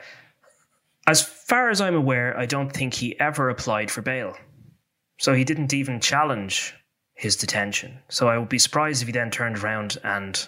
[1.08, 4.38] As far as I'm aware, I don't think he ever applied for bail.
[5.20, 6.76] So he didn't even challenge
[7.14, 8.00] his detention.
[8.10, 10.48] So I would be surprised if he then turned around and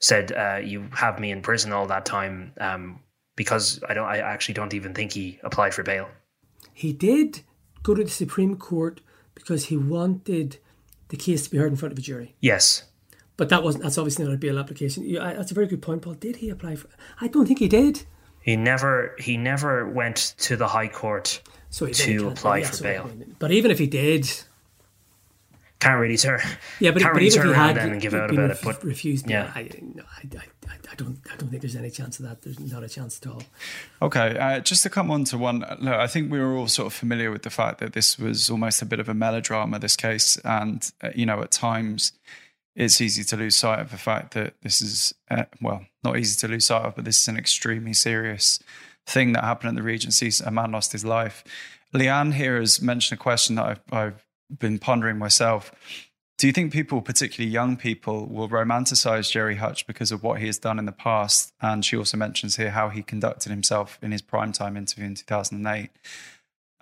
[0.00, 3.00] said, uh, "You have me in prison all that time," um,
[3.34, 4.06] because I don't.
[4.06, 6.08] I actually don't even think he applied for bail.
[6.72, 7.40] He did
[7.82, 9.00] go to the Supreme Court
[9.34, 10.58] because he wanted
[11.08, 12.34] the case to be heard in front of a jury.
[12.40, 12.84] Yes.
[13.36, 13.84] But that wasn't.
[13.84, 15.04] That's obviously not a bail application.
[15.06, 16.14] Yeah, that's a very good point, Paul.
[16.14, 16.88] Did he apply for?
[17.20, 18.04] I don't think he did.
[18.40, 19.14] He never.
[19.18, 23.10] He never went to the High Court so to apply yeah, for so bail.
[23.38, 24.30] But even if he did,
[25.78, 26.40] can't really turn.
[26.80, 28.50] Yeah, but, can't but really turn if around he had then and give out about
[28.50, 28.58] it.
[28.62, 32.26] But refused, yeah, I, I, I, I, don't, I don't think there's any chance of
[32.26, 32.42] that.
[32.42, 33.42] There's not a chance at all.
[34.00, 35.60] Okay, uh, just to come on to one.
[35.80, 38.48] Look, I think we were all sort of familiar with the fact that this was
[38.48, 39.78] almost a bit of a melodrama.
[39.78, 42.12] This case, and uh, you know, at times.
[42.78, 46.38] It's easy to lose sight of the fact that this is, uh, well, not easy
[46.40, 48.58] to lose sight of, but this is an extremely serious
[49.06, 50.30] thing that happened at the Regency.
[50.44, 51.42] A man lost his life.
[51.94, 55.72] Leanne here has mentioned a question that I've, I've been pondering myself.
[56.38, 60.46] Do you think people, particularly young people, will romanticize Gerry Hutch because of what he
[60.46, 61.52] has done in the past?
[61.62, 65.90] And she also mentions here how he conducted himself in his primetime interview in 2008.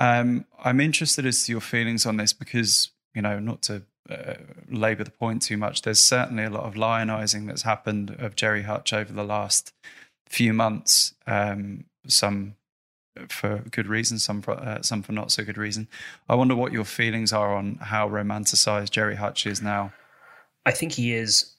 [0.00, 4.34] Um, I'm interested as to your feelings on this because, you know, not to uh,
[4.68, 8.62] labor the point too much, there's certainly a lot of lionizing that's happened of Gerry
[8.62, 9.72] Hutch over the last
[10.28, 11.14] few months.
[11.28, 12.56] Um, some
[13.28, 15.88] for good reason, some for uh, some for not so good reason.
[16.28, 19.92] I wonder what your feelings are on how romanticized Gerry Hutch is now.
[20.66, 21.54] I think he is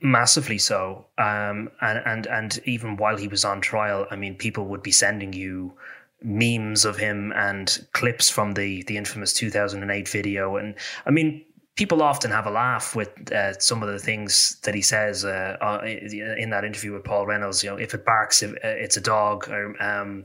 [0.00, 4.66] massively so, um, and and and even while he was on trial, I mean, people
[4.66, 5.74] would be sending you
[6.22, 10.74] memes of him and clips from the the infamous 2008 video, and
[11.06, 11.44] I mean,
[11.76, 15.56] people often have a laugh with uh, some of the things that he says uh,
[15.60, 17.62] uh in that interview with Paul Reynolds.
[17.62, 20.24] You know, if it barks, uh, it's a dog, or um,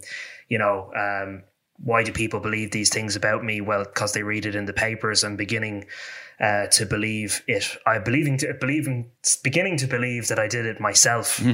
[0.50, 1.44] you know, um,
[1.82, 3.62] why do people believe these things about me?
[3.62, 5.24] Well, because they read it in the papers.
[5.24, 5.86] I'm beginning
[6.40, 7.78] uh, to believe it.
[7.86, 9.12] I believing to believing
[9.44, 11.42] beginning to believe that I did it myself.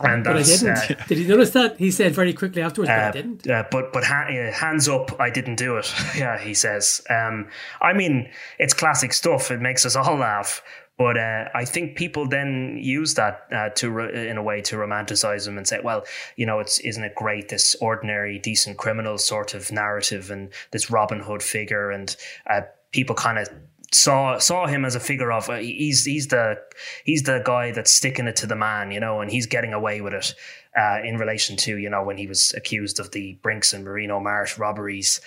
[0.00, 0.68] And but I didn't.
[0.68, 1.78] Uh, Did you notice that?
[1.78, 3.50] He said very quickly afterwards, but I uh, didn't.
[3.50, 5.92] Uh, but but ha- hands up, I didn't do it.
[6.16, 7.02] yeah, he says.
[7.10, 7.48] Um,
[7.80, 9.50] I mean, it's classic stuff.
[9.50, 10.62] It makes us all laugh.
[10.98, 14.76] But uh, I think people then use that uh, to re- in a way to
[14.76, 16.04] romanticize him and say, well,
[16.36, 20.90] you know, it's isn't it great this ordinary decent criminal sort of narrative and this
[20.90, 22.16] Robin Hood figure and
[22.50, 23.48] uh, people kind of
[23.92, 26.58] saw saw him as a figure of uh, he's he's the
[27.04, 30.00] he's the guy that's sticking it to the man, you know, and he's getting away
[30.00, 30.34] with it.
[30.76, 34.20] Uh, in relation to you know when he was accused of the Brinks and Marino
[34.20, 35.20] Mart robberies,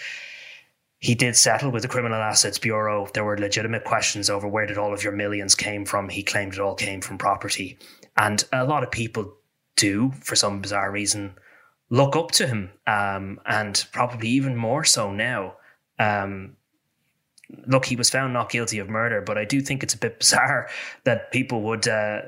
[1.01, 3.07] he did settle with the Criminal Assets Bureau.
[3.11, 6.09] There were legitimate questions over where did all of your millions came from.
[6.09, 7.79] He claimed it all came from property,
[8.17, 9.33] and a lot of people
[9.75, 11.33] do, for some bizarre reason,
[11.89, 15.55] look up to him, um, and probably even more so now.
[15.97, 16.55] Um,
[17.65, 20.19] look, he was found not guilty of murder, but I do think it's a bit
[20.19, 20.69] bizarre
[21.03, 21.87] that people would.
[21.87, 22.21] Uh,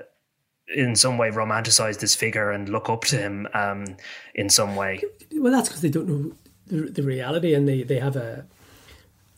[0.74, 3.98] in some way, romanticize this figure and look up to him um,
[4.34, 5.04] in some way.
[5.34, 6.32] Well, that's because they don't know
[6.68, 8.46] the, the reality, and they, they have a,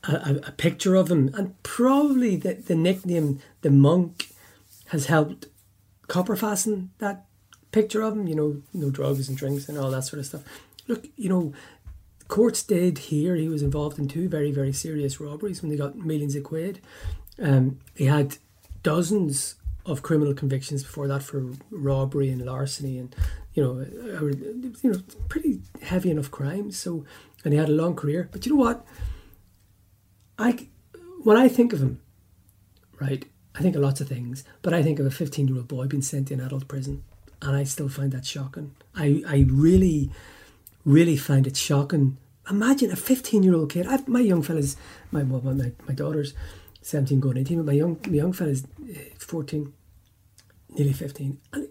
[0.07, 4.29] a, a picture of him, and probably the, the nickname the monk
[4.87, 5.47] has helped
[6.07, 7.25] copper fasten that
[7.71, 8.27] picture of him.
[8.27, 10.43] You know, no drugs and drinks and all that sort of stuff.
[10.87, 11.53] Look, you know,
[12.27, 15.95] courts did hear he was involved in two very, very serious robberies when they got
[15.95, 16.79] millions of quid.
[17.41, 18.37] Um, he had
[18.83, 23.15] dozens of criminal convictions before that for robbery and larceny and
[23.55, 24.25] you know, uh,
[24.81, 26.77] you know, pretty heavy enough crimes.
[26.77, 27.05] So,
[27.43, 28.27] and he had a long career.
[28.31, 28.85] But you know what?
[30.37, 30.67] I
[31.23, 32.01] when I think of him,
[32.99, 34.43] right, I think of lots of things.
[34.61, 37.03] But I think of a fifteen-year-old boy being sent to an adult prison,
[37.41, 38.75] and I still find that shocking.
[38.95, 40.11] I I really
[40.85, 42.17] really find it shocking.
[42.49, 43.87] Imagine a 15 year old kid.
[43.87, 44.77] I've, my young fella's,
[45.11, 46.33] my, well, my, my daughter's
[46.83, 49.73] 17 going 18, but my young, my young fella's uh, 14,
[50.77, 51.39] nearly 15.
[51.53, 51.67] And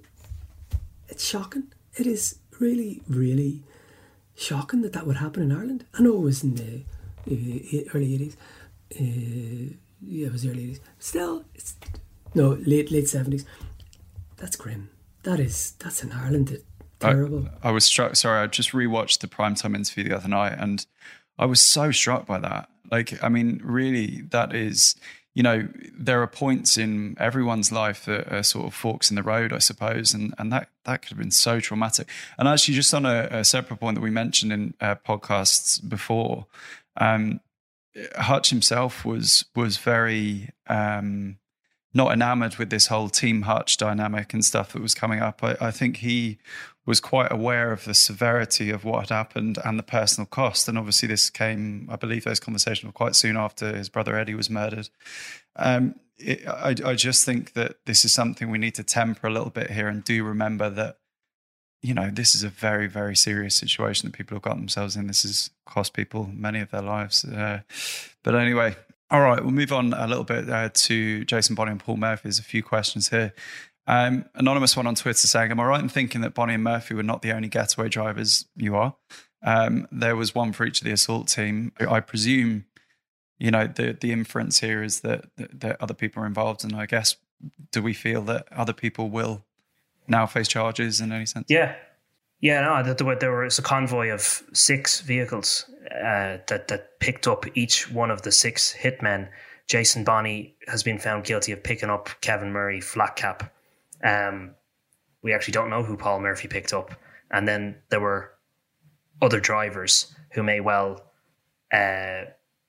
[1.09, 1.73] it's shocking.
[1.95, 3.63] It is really, really
[4.35, 5.85] shocking that that would happen in Ireland.
[5.95, 6.83] I know it was in the
[7.27, 8.37] early 80s.
[8.95, 10.81] Uh, yeah, it was early 80s.
[10.99, 11.77] Still, it's
[12.35, 13.45] no late late 70s.
[14.37, 14.91] That's grim.
[15.23, 16.65] That is that's in Ireland that
[17.01, 17.49] Terrible.
[17.63, 18.17] I, I, was struck.
[18.17, 20.85] Sorry, I just rewatched the primetime interview the other night, and
[21.39, 22.69] I was so struck by that.
[22.91, 24.95] Like, I mean, really, that is,
[25.35, 29.23] you know, there are points in everyone's life that are sort of forks in the
[29.23, 32.09] road, I suppose, and and that that could have been so traumatic.
[32.39, 36.47] And actually, just on a, a separate point that we mentioned in uh, podcasts before,
[36.97, 37.41] um,
[38.17, 40.51] Hutch himself was was very.
[40.67, 41.39] Um,
[41.97, 45.45] not enamored with this whole team Hutch dynamic and stuff that was coming up.
[45.45, 46.39] I, I think he
[46.87, 50.69] was quite aware of the severity of what had happened and the personal cost.
[50.69, 54.35] And obviously, this came, I believe, those conversations were quite soon after his brother Eddie
[54.35, 54.91] was murdered.
[55.57, 59.33] Um, it, I, I just think that this is something we need to temper a
[59.33, 60.99] little bit here and do remember that,
[61.85, 65.07] you know, this is a very, very serious situation that people have got themselves in.
[65.07, 67.27] This has cost people many of their lives.
[67.27, 67.61] Uh,
[68.23, 68.75] but anyway,
[69.11, 72.23] all right, we'll move on a little bit uh, to Jason Bonney and Paul Murphy.
[72.25, 73.35] There's a few questions here.
[73.87, 76.95] Um, anonymous one on Twitter saying, Am I right in thinking that Bonney and Murphy
[76.95, 78.97] were not the only getaway drivers you are?
[79.43, 81.73] Um, there was one for each of the assault team.
[81.79, 82.65] I presume,
[83.39, 86.65] you know, the, the inference here is that, that, that other people are involved.
[86.65, 87.17] And I guess,
[87.73, 89.45] do we feel that other people will
[90.09, 91.47] now face charges in any sense?
[91.49, 91.75] Yeah.
[92.41, 97.47] Yeah, no, there, there was a convoy of six vehicles uh, that, that picked up
[97.57, 99.31] each one of the six hitmen.
[99.67, 103.51] Jason Bonney has been found guilty of picking up Kevin Murray flat cap
[104.05, 104.55] um,
[105.23, 106.95] we actually don't know who Paul Murphy picked up,
[107.31, 108.33] and then there were
[109.23, 111.03] other drivers who may well
[111.73, 112.25] uh,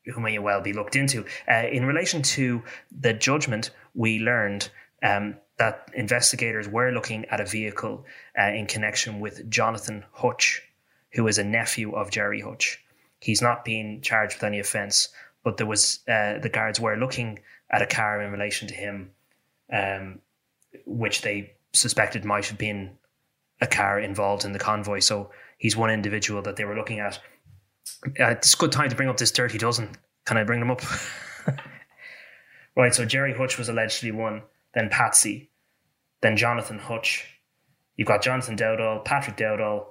[0.05, 1.25] who may well be looked into.
[1.51, 4.69] Uh, in relation to the judgment, we learned
[5.03, 8.05] um, that investigators were looking at a vehicle
[8.37, 10.61] uh, in connection with Jonathan Hutch,
[11.13, 12.83] who is a nephew of Gerry Hutch.
[13.21, 15.09] He's not being charged with any offence,
[15.43, 17.39] but there was uh, the guards were looking
[17.71, 19.11] at a car in relation to him
[19.71, 20.19] um,
[20.85, 22.91] which they suspected might have been
[23.61, 24.99] a car involved in the convoy.
[24.99, 27.19] So he's one individual that they were looking at.
[28.19, 29.95] Uh, it's a good time to bring up this dirty dozen.
[30.25, 30.81] Can I bring them up?
[32.75, 32.93] right.
[32.93, 34.41] So Gerry Hutch was allegedly one,
[34.75, 35.49] then Patsy,
[36.21, 37.25] then Jonathan Hutch.
[37.95, 39.85] You've got Jonathan Dowdall, Patrick Dowdall,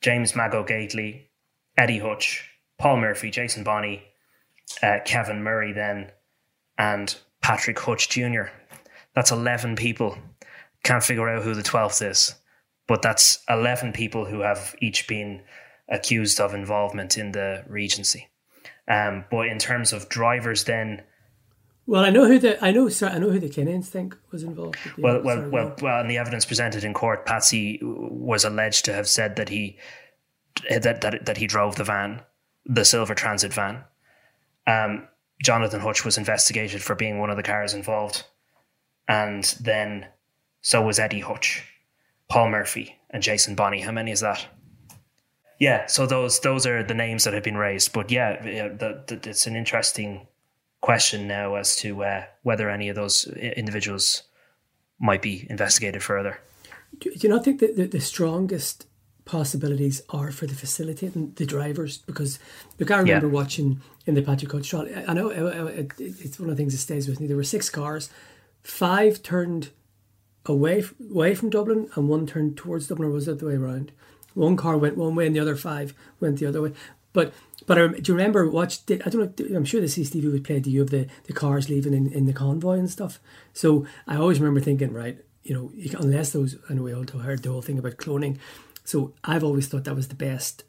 [0.00, 1.30] James Mago Gately,
[1.76, 4.02] Eddie Hutch, Paul Murphy, Jason Bonney,
[4.82, 6.10] uh, Kevin Murray, then,
[6.78, 8.44] and Patrick Hutch Jr.
[9.14, 10.16] That's 11 people.
[10.82, 12.34] Can't figure out who the 12th is,
[12.88, 15.42] but that's 11 people who have each been
[15.88, 18.28] accused of involvement in the Regency.
[18.88, 21.02] Um, but in terms of drivers, then.
[21.92, 22.88] Well, I know who the I know.
[22.88, 24.78] Sorry, I know who the Kinahans think was involved.
[24.96, 26.00] well, well, sorry, well, well.
[26.00, 29.76] In the evidence presented in court, Patsy was alleged to have said that he
[30.70, 32.22] that that, that he drove the van,
[32.64, 33.84] the silver transit van.
[34.66, 35.06] Um,
[35.42, 38.24] Jonathan Hutch was investigated for being one of the cars involved,
[39.06, 40.06] and then
[40.62, 41.62] so was Eddie Hutch,
[42.30, 43.82] Paul Murphy, and Jason Bonney.
[43.82, 44.46] How many is that?
[45.60, 47.92] Yeah, so those those are the names that have been raised.
[47.92, 50.26] But yeah, the, the, it's an interesting
[50.82, 54.24] question now as to uh, whether any of those individuals
[54.98, 56.38] might be investigated further.
[56.98, 58.86] Do you not think that the, the strongest
[59.24, 61.98] possibilities are for the facilitating the drivers?
[61.98, 62.38] Because
[62.78, 63.32] look, I remember yeah.
[63.32, 64.88] watching in the Patrick Hutch trial.
[65.08, 67.26] I know it's one of the things that stays with me.
[67.26, 68.10] There were six cars,
[68.62, 69.70] five turned
[70.44, 73.92] away away from Dublin, and one turned towards Dublin, or was it the way around?
[74.34, 76.72] One car went one way and the other five went the other way.
[77.12, 77.32] But
[77.66, 78.80] but I, do you remember watch?
[78.90, 79.56] I don't know.
[79.56, 82.26] I'm sure the CCTV would play to you of the, the cars leaving in, in
[82.26, 83.20] the convoy and stuff.
[83.52, 87.04] So I always remember thinking, right, you know, you, unless those I know we all
[87.04, 88.38] heard the whole thing about cloning.
[88.84, 90.64] So I've always thought that was the best.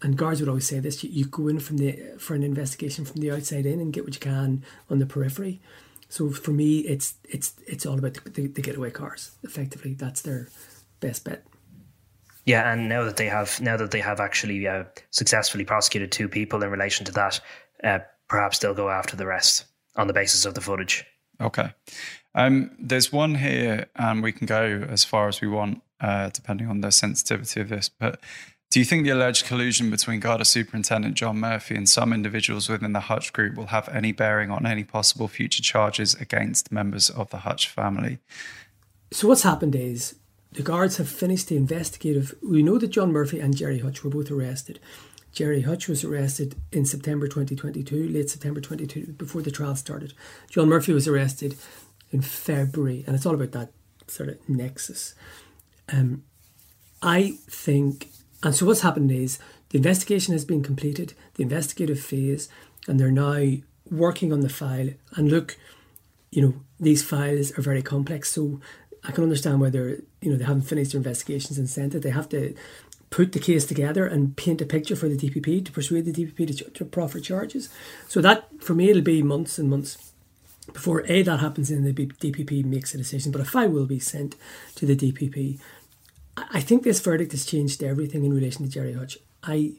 [0.00, 3.04] And guards would always say this: you, you go in from the for an investigation
[3.04, 5.60] from the outside in and get what you can on the periphery.
[6.08, 9.32] So for me, it's it's it's all about the, the, the getaway cars.
[9.42, 10.48] Effectively, that's their
[11.00, 11.44] best bet.
[12.48, 16.30] Yeah, and now that they have now that they have actually uh, successfully prosecuted two
[16.30, 17.40] people in relation to that,
[17.84, 21.04] uh, perhaps they'll go after the rest on the basis of the footage.
[21.42, 21.74] Okay.
[22.34, 26.68] Um, there's one here, and we can go as far as we want, uh, depending
[26.68, 27.90] on the sensitivity of this.
[27.90, 28.18] But
[28.70, 32.94] do you think the alleged collusion between Garda Superintendent John Murphy and some individuals within
[32.94, 37.28] the Hutch Group will have any bearing on any possible future charges against members of
[37.28, 38.20] the Hutch family?
[39.12, 40.17] So, what's happened is
[40.52, 42.34] the guards have finished the investigative.
[42.42, 44.80] We know that John Murphy and Gerry Hutch were both arrested.
[45.32, 50.14] Gerry Hutch was arrested in September 2022, late September 22, before the trial started.
[50.50, 51.56] John Murphy was arrested
[52.10, 53.70] in February, and it's all about that
[54.06, 55.14] sort of nexus.
[55.92, 56.24] Um,
[57.02, 58.08] I think,
[58.42, 62.48] and so what's happened is the investigation has been completed, the investigative phase,
[62.86, 63.58] and they're now
[63.90, 64.88] working on the file.
[65.14, 65.56] And look,
[66.30, 68.60] you know, these files are very complex, so
[69.04, 72.02] I can understand why they're, you know, they haven't finished their investigations and sent it.
[72.02, 72.54] They have to
[73.10, 76.58] put the case together and paint a picture for the DPP to persuade the DPP
[76.58, 77.68] to, to proffer charges.
[78.06, 80.12] So that, for me, it'll be months and months
[80.72, 83.32] before A, that happens and the DPP makes a decision.
[83.32, 84.36] But a file will be sent
[84.74, 85.58] to the DPP.
[86.36, 89.18] I think this verdict has changed everything in relation to Gerry Hutch.
[89.42, 89.74] I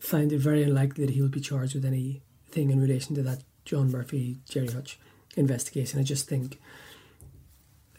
[0.00, 3.42] find it very unlikely that he will be charged with anything in relation to that
[3.64, 4.98] John Murphy, Gerry Hutch
[5.36, 6.00] investigation.
[6.00, 6.58] I just think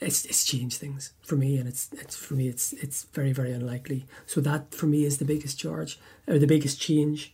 [0.04, 3.52] it's it's changed things for me, and it's it's for me it's it's very very
[3.52, 4.06] unlikely.
[4.26, 7.34] So that for me is the biggest charge or the biggest change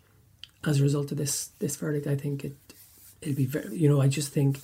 [0.66, 2.08] as a result of this this verdict.
[2.08, 2.56] I think it
[3.22, 4.60] it'll be very you know I just think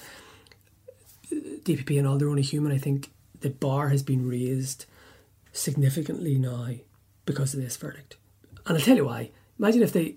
[1.32, 2.72] uh, DPP and all they're only human.
[2.72, 4.86] I think the bar has been raised
[5.52, 6.70] significantly now
[7.26, 8.18] because of this verdict,
[8.65, 9.32] and I'll tell you why.
[9.60, 10.15] Imagine if they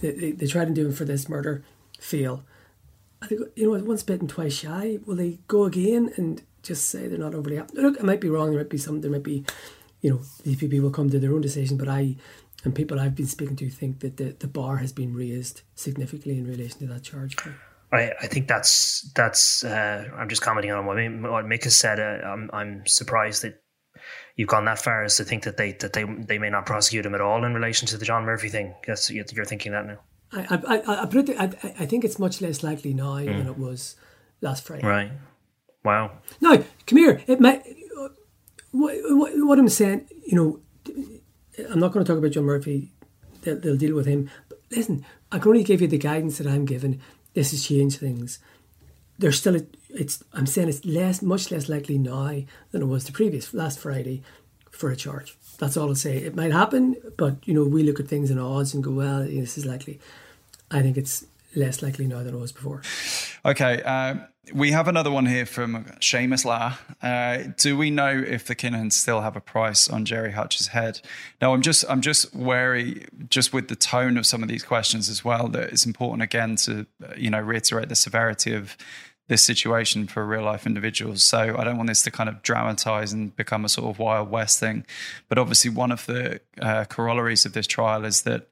[0.00, 1.62] they, they tried and do it for this murder,
[1.98, 2.44] fail.
[3.20, 4.98] I think you know once bitten, twice shy.
[5.04, 7.80] Will they go again and just say they're not overly happy.
[7.80, 8.50] Look, I might be wrong.
[8.50, 9.00] There might be some.
[9.00, 9.44] There might be,
[10.00, 11.76] you know, these people will come to their own decision.
[11.76, 12.16] But I
[12.64, 16.38] and people I've been speaking to think that the, the bar has been raised significantly
[16.38, 17.36] in relation to that charge.
[17.90, 19.64] I, I think that's that's.
[19.64, 21.98] Uh, I'm just commenting on what what Mick has said.
[21.98, 23.62] Uh, I'm I'm surprised that
[24.36, 27.06] you've gone that far as to think that they that they they may not prosecute
[27.06, 28.74] him at all in relation to the John Murphy thing.
[28.86, 29.98] Yes, you're thinking that now.
[30.32, 31.44] I I I, put it, I,
[31.80, 33.26] I think it's much less likely now mm.
[33.26, 33.96] than it was
[34.42, 34.86] last Friday.
[34.86, 35.12] Right.
[35.88, 36.10] Wow.
[36.42, 37.22] No, come here.
[37.26, 37.62] It might.
[38.72, 40.60] What, what, what I'm saying, you know,
[41.70, 42.92] I'm not going to talk about John Murphy.
[43.40, 44.28] They'll, they'll deal with him.
[44.50, 47.00] But listen, I can only give you the guidance that I'm given.
[47.32, 48.38] This has changed things.
[49.18, 50.22] There's still a, it's.
[50.34, 54.22] I'm saying it's less, much less likely now than it was the previous last Friday
[54.70, 55.38] for a charge.
[55.58, 56.18] That's all I'll say.
[56.18, 59.24] It might happen, but you know, we look at things in odds and go, well,
[59.24, 60.00] this is likely.
[60.70, 61.24] I think it's
[61.56, 62.82] less likely now than it was before.
[63.42, 63.82] Okay.
[63.82, 66.76] Um, we have another one here from Seamus La.
[67.02, 71.00] Uh, do we know if the Kinahans still have a price on Gerry Hutch's head?
[71.40, 75.08] Now, I'm just I'm just wary, just with the tone of some of these questions
[75.08, 76.86] as well, that it's important again to
[77.16, 78.76] you know reiterate the severity of
[79.28, 81.22] this situation for real life individuals.
[81.22, 84.30] So I don't want this to kind of dramatize and become a sort of Wild
[84.30, 84.86] West thing.
[85.28, 88.48] But obviously, one of the uh, corollaries of this trial is that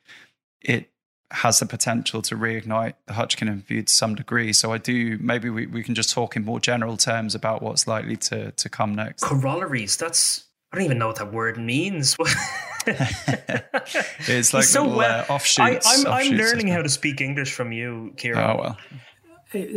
[0.60, 0.90] it
[1.32, 4.52] has the potential to reignite the Hutchkin view to some degree.
[4.52, 7.86] So I do maybe we, we can just talk in more general terms about what's
[7.86, 9.22] likely to to come next.
[9.22, 9.96] Corollaries.
[9.96, 12.16] That's I don't even know what that word means.
[12.86, 15.24] it's like so little, well.
[15.28, 15.86] Uh, offshoots.
[15.86, 18.38] I, am I'm learning how to speak English from you, Ciaran.
[18.38, 18.78] Oh well.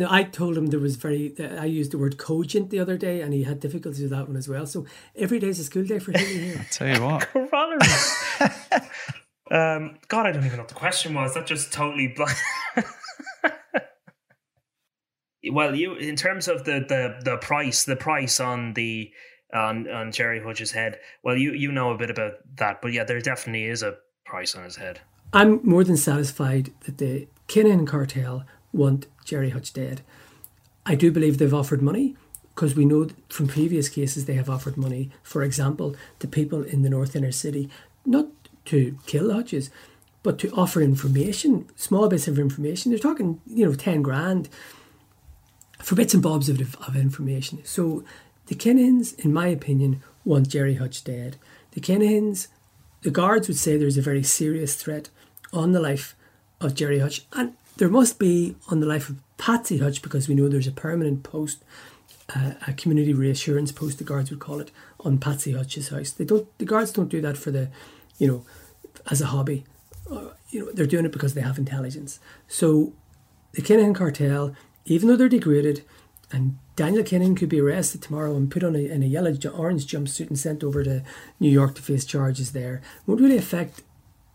[0.10, 1.34] I told him there was very.
[1.40, 4.36] I used the word cogent the other day, and he had difficulties with that one
[4.36, 4.66] as well.
[4.66, 4.86] So
[5.16, 6.58] every day is a school day for him here.
[6.60, 8.16] I tell you what, corollaries.
[9.52, 11.34] Um, God, I don't even know what the question was.
[11.34, 12.36] That just totally blind.
[15.52, 19.12] well, you in terms of the the the price, the price on the
[19.54, 21.00] on on Gerry Hutch's head.
[21.24, 24.56] Well, you you know a bit about that, but yeah, there definitely is a price
[24.56, 25.00] on his head.
[25.34, 30.02] I'm more than satisfied that the Kinahan cartel want Gerry Hutch dead.
[30.86, 32.16] I do believe they've offered money
[32.56, 35.12] because we know from previous cases they have offered money.
[35.24, 37.70] For example, to people in the North Inner City,
[38.06, 38.28] not
[38.70, 39.72] to kill lodges,
[40.22, 42.92] but to offer information, small bits of information.
[42.92, 44.48] They're talking, you know, 10 grand
[45.80, 47.62] for bits and bobs of, of information.
[47.64, 48.04] So
[48.46, 51.38] the Kinahans, in my opinion, want Gerry Hutch dead.
[51.72, 52.48] The Kinahans,
[53.02, 55.10] the guards would say there's a very serious threat
[55.52, 56.16] on the life
[56.62, 60.36] of Gerry Hutch, and there must be on the life of Patsy Hutch because we
[60.36, 61.64] know there's a permanent post,
[62.36, 66.12] uh, a community reassurance post, the guards would call it, on Patsy Hutch's house.
[66.12, 66.46] They don't.
[66.60, 67.70] The guards don't do that for the
[68.20, 68.46] you know,
[69.10, 69.64] as a hobby.
[70.10, 72.20] Uh, you know, they're doing it because they have intelligence.
[72.48, 72.94] So
[73.54, 75.84] the Kinahan cartel, even though they're degraded,
[76.32, 79.88] and Daniel Kinahan could be arrested tomorrow and put on a, in a yellow orange
[79.88, 81.04] jumpsuit and sent over to
[81.40, 83.82] New York to face charges there, won't really affect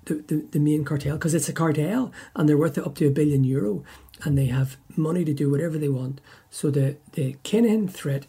[0.06, 3.10] the, the, the main cartel because it's a cartel and they're worth up to a
[3.10, 3.84] billion euro
[4.22, 6.20] and they have money to do whatever they want.
[6.50, 8.26] So the, the Kinahan threat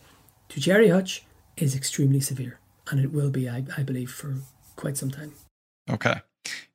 [0.49, 1.23] to Gerry Hutch
[1.57, 2.59] is extremely severe
[2.89, 4.36] and it will be, I, I believe, for
[4.75, 5.33] quite some time.
[5.89, 6.21] Okay.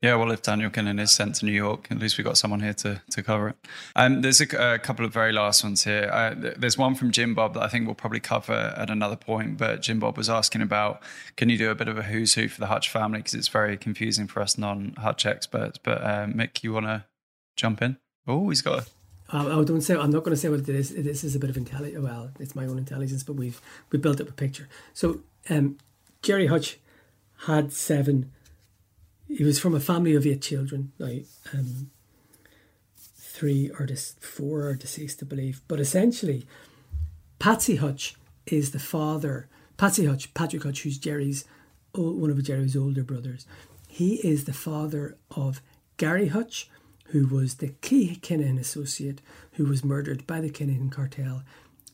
[0.03, 2.61] Yeah, well, if Daniel Kinahan is sent to New York, at least we've got someone
[2.61, 3.57] here to, to cover it.
[3.95, 6.11] Um, there's a, a, couple of very last ones here.
[6.13, 9.59] Uh, there's one from Jim Bob that I think we'll probably cover at another point.
[9.59, 11.03] But Jim Bob was asking about
[11.37, 13.19] can you do a bit of a who's who for the Hutch family?
[13.19, 15.79] Because it's very confusing for us non Hutch experts.
[15.79, 17.05] But uh, Mick, you want to
[17.57, 17.99] jump in?
[18.27, 18.87] Oh, he's got a.
[19.33, 19.95] I don't say.
[19.95, 20.91] I'm not going to say what it is.
[20.91, 22.03] This is a bit of intelligence.
[22.03, 23.61] Well, it's my own intelligence, but we've
[23.93, 24.69] we built up a picture.
[24.93, 25.79] So, um,
[26.23, 26.79] Gerry Hutch
[27.47, 28.33] had seven
[29.37, 30.93] he was from a family of eight children.
[30.99, 31.19] Now,
[31.53, 31.91] um,
[32.97, 33.87] three or
[34.21, 35.63] four are deceased, I believe.
[35.69, 36.47] But essentially,
[37.39, 38.17] Patsy Hutch
[38.47, 39.49] is the father.
[39.77, 41.45] Patsy Hutch, Patrick Hutch, who's Gerry's
[41.95, 43.47] one of Gerry's older brothers.
[43.89, 45.61] He is the father of
[45.97, 46.71] Gary Hutch,
[47.07, 49.21] who was the key Kinahan associate
[49.53, 51.43] who was murdered by the Kinahan cartel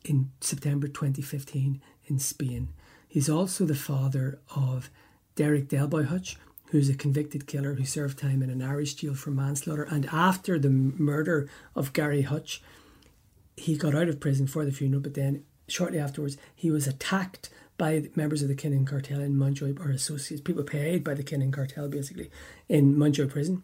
[0.05, 2.69] in September 2015 in Spain.
[3.09, 4.91] He's also the father of
[5.35, 6.37] Derek Delboy Hutch,
[6.71, 9.85] who's a convicted killer who served time in an Irish jail for manslaughter.
[9.85, 12.63] And after the murder of Gary Hutch,
[13.57, 17.51] he got out of prison for the funeral, but then shortly afterwards, he was attacked
[17.79, 21.53] by members of the Kinahan cartel in Mountjoy or associates, people paid by the Kinahan
[21.53, 22.31] cartel basically
[22.69, 23.63] in Mountjoy prison.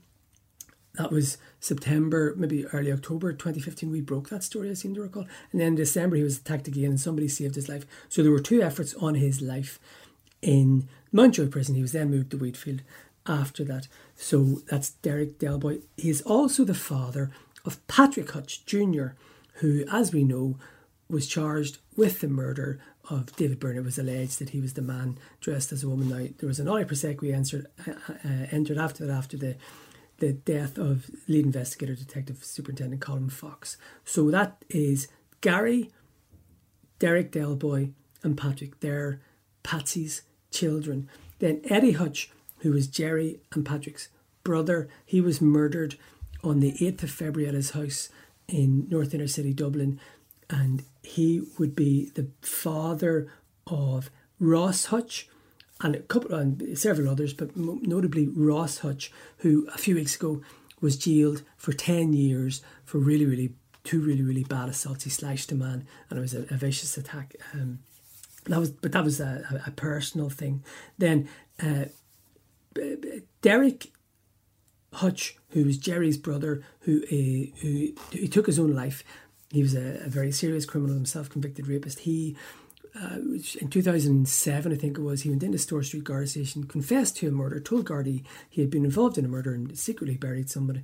[0.94, 3.90] That was September, maybe early October 2015.
[3.90, 5.24] We broke that story, I seem to recall.
[5.50, 7.86] And then in December, he was attacked again and somebody saved his life.
[8.10, 9.80] So there were two efforts on his life
[10.42, 11.74] in Mountjoy Prison.
[11.74, 12.82] He was then moved to Wheatfield
[13.26, 13.88] after that.
[14.16, 15.82] So that's Derek Delboy.
[15.96, 17.30] He is also the father
[17.64, 19.08] of Patrick Hutch Jr.,
[19.56, 20.56] who, as we know,
[21.08, 23.76] was charged with the murder of David Byrne.
[23.76, 26.08] It was alleged that he was the man dressed as a woman.
[26.08, 27.92] Now, there was an nolle prosequi entered, uh,
[28.24, 29.56] uh, entered after that, after the
[30.18, 33.76] the death of lead investigator detective superintendent Colin Fox.
[34.04, 35.08] So that is
[35.40, 35.90] Gary,
[37.00, 37.92] Derek Delboy,
[38.22, 38.78] and Patrick.
[38.78, 39.20] They're
[39.64, 40.22] Patsy's
[40.52, 41.08] children.
[41.38, 44.08] Then Eddie Hutch, who was Gerry and Patrick's
[44.44, 45.96] brother, he was murdered
[46.44, 48.08] on the 8th of February at his house
[48.48, 50.00] in North Inner City, Dublin.
[50.50, 53.28] And he would be the father
[53.66, 55.28] of Ross Hutch
[55.80, 60.42] and a couple and several others, but notably Ross Hutch, who a few weeks ago
[60.80, 65.04] was jailed for 10 years for really, really, two really, really bad assaults.
[65.04, 67.36] He slashed a man and it was a, a vicious attack.
[67.52, 67.80] Um,
[68.44, 70.64] that was, but that was a, a personal thing.
[70.98, 71.28] Then
[71.62, 71.86] uh,
[73.40, 73.92] Derek
[74.94, 79.04] Hutch, who was Gerry's brother, who, uh, who he took his own life.
[79.50, 82.00] he was a, a very serious criminal himself, convicted rapist.
[82.00, 82.36] He
[82.94, 83.16] uh,
[83.60, 87.28] in 2007, I think it was, he went into Store Street Garda Station, confessed to
[87.28, 90.82] a murder, told Gardaí he had been involved in a murder and secretly buried somebody.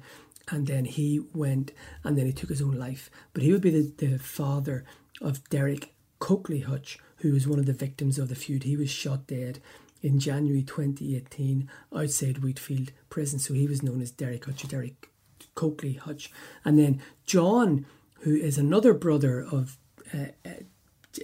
[0.51, 1.73] And then he went
[2.05, 3.11] and then he took his own life.
[3.35, 4.87] But he would be the, the father
[5.21, 8.65] of Derek Coakley Hutch, who was one of the victims of the feud.
[8.65, 9.61] He was shot dead
[10.03, 13.39] in January 2018 outside Wheatfield Prison.
[13.39, 15.11] So he was known as Derek Hutch, Derek
[15.55, 16.31] Coakley Hutch.
[16.65, 17.87] And then John,
[18.21, 19.77] who is another brother of
[20.15, 20.51] uh, uh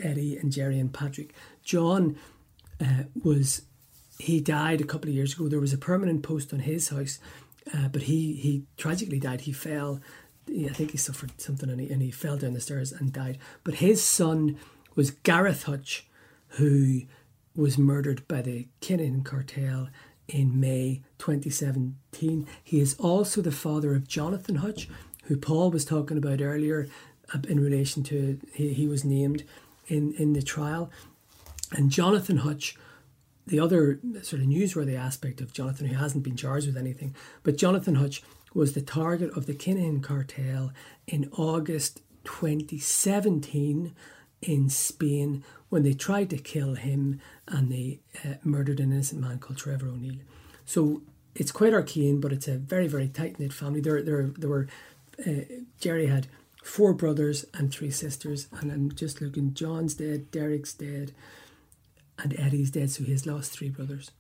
[0.03, 1.35] Eddie and Gerry and Patrick.
[1.63, 2.17] John
[2.81, 3.63] uh, was
[4.19, 5.49] he died a couple of years ago.
[5.49, 7.19] There was a permanent post on his house,
[7.73, 9.43] uh, but he he tragically died.
[9.43, 10.01] He fell.
[10.49, 13.39] I think he suffered something and he, and he fell down the stairs and died.
[13.63, 14.59] But his son
[14.95, 16.07] was Gareth Hutch,
[16.49, 17.03] who
[17.57, 19.89] was murdered by the Kinahan cartel
[20.29, 22.47] in May 2017.
[22.63, 24.89] He is also the father of Jonathan Hutch,
[25.25, 26.89] who Paul was talking about earlier
[27.33, 29.45] uh, in relation to he, he was named
[29.87, 30.91] in, in the trial.
[31.73, 32.77] And Jonathan Hutch,
[33.47, 37.57] the other sort of newsworthy aspect of Jonathan, who hasn't been charged with anything, but
[37.57, 38.23] Jonathan Hutch
[38.55, 40.73] was the target of the Kinahan cartel
[41.07, 43.95] in August 2017
[44.49, 49.39] in Spain when they tried to kill him and they uh, murdered an innocent man
[49.39, 50.21] called Trevor O'Neill.
[50.65, 51.03] So
[51.35, 53.81] it's quite arcane, but it's a very, very tight knit family.
[53.81, 54.69] There, there, there were
[55.27, 55.43] uh,
[55.81, 56.27] Gerry had
[56.63, 58.49] four brothers and three sisters.
[58.61, 61.13] And I'm just looking, John's dead, Derek's dead,
[62.19, 64.11] and Eddie's dead, so he has lost three brothers.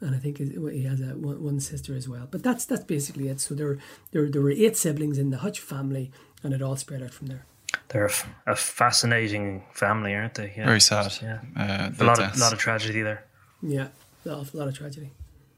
[0.00, 2.28] And I think he has a, one, one sister as well.
[2.30, 3.40] But that's that's basically it.
[3.40, 3.78] So there,
[4.10, 6.10] there, there were eight siblings in the Hutch family,
[6.42, 7.46] and it all spread out from there.
[7.88, 10.52] They're a, a fascinating family, aren't they?
[10.56, 10.66] Yeah.
[10.66, 11.12] Very sad.
[11.22, 13.24] Yeah, uh, a lot of lot of tragedy there.
[13.62, 13.88] Yeah,
[14.24, 15.10] a lot, of, a lot of tragedy.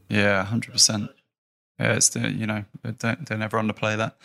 [0.09, 1.11] Yeah, hundred percent.
[1.79, 2.65] Yeah, it's the, you know
[2.99, 4.17] don't don't ever underplay that.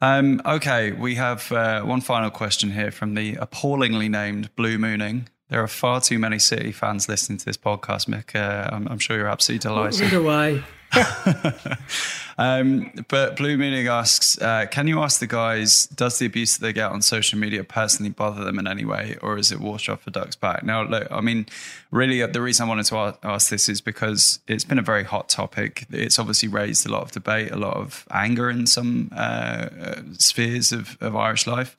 [0.00, 5.28] Um, okay, we have uh, one final question here from the appallingly named Blue Mooning.
[5.48, 8.34] There are far too many City fans listening to this podcast, Mick.
[8.34, 10.12] Uh, I'm, I'm, sure you're absolutely delighted.
[10.12, 10.62] Wonder why.
[12.38, 16.66] um, but Blue Meaning asks, uh, can you ask the guys, does the abuse that
[16.66, 19.88] they get on social media personally bother them in any way, or is it wash
[19.88, 20.62] off a duck's back?
[20.64, 21.46] Now, look, I mean,
[21.90, 25.04] really, uh, the reason I wanted to ask this is because it's been a very
[25.04, 25.86] hot topic.
[25.90, 30.02] It's obviously raised a lot of debate, a lot of anger in some uh, uh,
[30.18, 31.74] spheres of, of Irish life,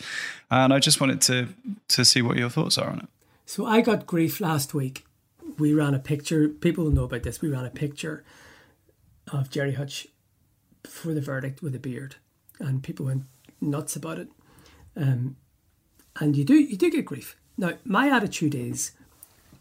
[0.49, 1.49] and I just wanted to
[1.89, 3.09] to see what your thoughts are on it.
[3.49, 5.07] So I got grief last week.
[5.57, 6.47] We ran a picture.
[6.49, 7.41] People know about this.
[7.41, 8.23] We ran a picture
[9.31, 10.05] of Gerry Hutch
[10.83, 12.17] for the verdict with a beard,
[12.59, 13.23] and people went
[13.59, 14.27] nuts about it.
[14.95, 15.35] Um,
[16.19, 17.37] and you do you do get grief.
[17.57, 18.91] Now, my attitude is,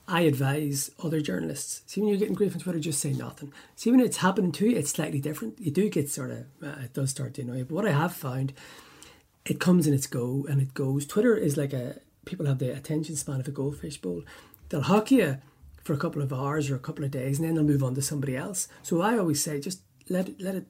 [0.06, 1.80] I advise other journalists.
[1.86, 3.54] See, when you're getting grief on Twitter, just say nothing.
[3.74, 5.58] See, when it's happening to you, it's slightly different.
[5.58, 7.64] You do get sort of uh, it does start to annoy you.
[7.64, 8.52] But what I have found,
[9.46, 11.06] it comes and it's go and it goes.
[11.06, 14.22] Twitter is like a people have the attention span of a goldfish bowl.
[14.68, 15.38] They'll hock you
[15.82, 17.94] for a couple of hours or a couple of days, and then they'll move on
[17.94, 18.68] to somebody else.
[18.82, 20.66] So I always say, just let it, let it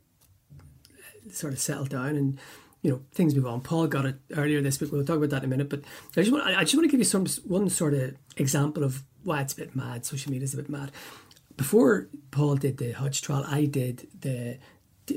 [1.30, 2.38] sort of settle down, and
[2.82, 3.60] you know things move on.
[3.60, 4.92] Paul got it earlier this week.
[4.92, 5.68] We'll talk about that in a minute.
[5.68, 5.82] But
[6.16, 9.02] I just want I just want to give you some one sort of example of
[9.24, 10.06] why it's a bit mad.
[10.06, 10.92] Social media is a bit mad.
[11.56, 14.58] Before Paul did the Hutch trial, I did the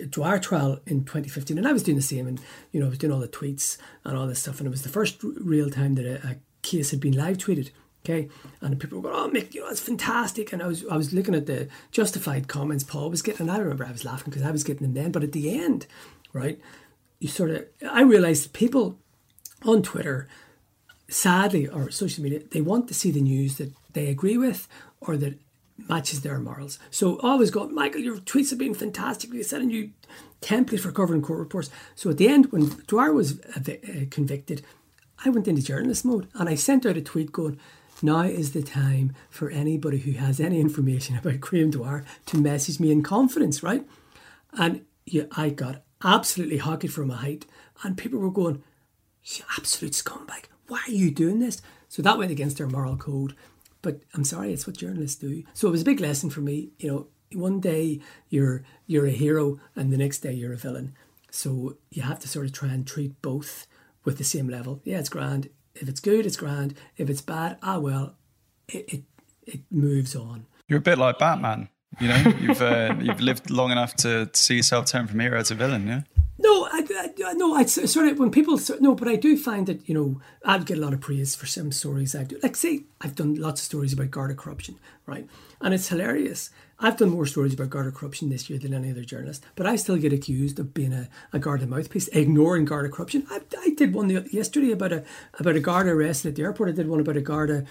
[0.09, 2.39] Dwyer trial in 2015, and I was doing the same, and
[2.71, 4.83] you know I was doing all the tweets and all this stuff, and it was
[4.83, 7.71] the first real time that a, a case had been live tweeted.
[8.03, 8.29] Okay,
[8.61, 11.13] and people were going, "Oh, Mick, you know, it's fantastic." And I was, I was
[11.13, 14.45] looking at the justified comments Paul was getting, and I remember I was laughing because
[14.45, 15.11] I was getting them then.
[15.11, 15.85] But at the end,
[16.33, 16.59] right,
[17.19, 18.97] you sort of, I realized people
[19.63, 20.27] on Twitter,
[21.07, 24.67] sadly, or social media, they want to see the news that they agree with
[24.99, 25.39] or that
[25.77, 26.79] matches their morals.
[26.89, 29.31] So I always go, Michael, your tweets have been fantastic.
[29.31, 29.91] We're sending you
[30.41, 31.69] templates for covering court reports.
[31.95, 33.61] So at the end, when Dwyer was uh,
[34.09, 34.63] convicted,
[35.23, 37.59] I went into journalist mode and I sent out a tweet going
[38.03, 42.79] now is the time for anybody who has any information about Graham Dwyer to message
[42.79, 43.85] me in confidence, right?
[44.53, 47.45] And yeah, I got absolutely hockeyed from a height,
[47.83, 48.63] and people were going,
[49.57, 51.61] absolute scumbag, why are you doing this?
[51.89, 53.35] So that went against their moral code.
[53.81, 55.43] But I'm sorry, it's what journalists do.
[55.53, 56.69] So it was a big lesson for me.
[56.79, 60.93] You know, one day you're you're a hero, and the next day you're a villain.
[61.31, 63.67] So you have to sort of try and treat both
[64.03, 64.81] with the same level.
[64.83, 66.75] Yeah, it's grand if it's good, it's grand.
[66.97, 68.15] If it's bad, ah well,
[68.67, 69.03] it it,
[69.45, 70.45] it moves on.
[70.67, 71.69] You're a bit like Batman.
[71.99, 75.55] You know, you've uh, you've lived long enough to, see yourself turn from hero to
[75.55, 75.87] villain.
[75.87, 76.01] Yeah.
[76.37, 76.87] No, I,
[77.25, 80.21] I, no, I sort of when people no, but I do find that you know
[80.43, 82.39] I get a lot of praise for some stories I do.
[82.41, 85.27] Like say I've done lots of stories about Garda corruption, right?
[85.59, 86.49] And it's hilarious.
[86.83, 89.75] I've done more stories about Garda corruption this year than any other journalist, but I
[89.75, 93.27] still get accused of being a, a Garda mouthpiece, ignoring Garda corruption.
[93.29, 95.03] I, I did one yesterday about a
[95.39, 96.69] about a Garda arrested at the airport.
[96.69, 97.65] I did one about a Garda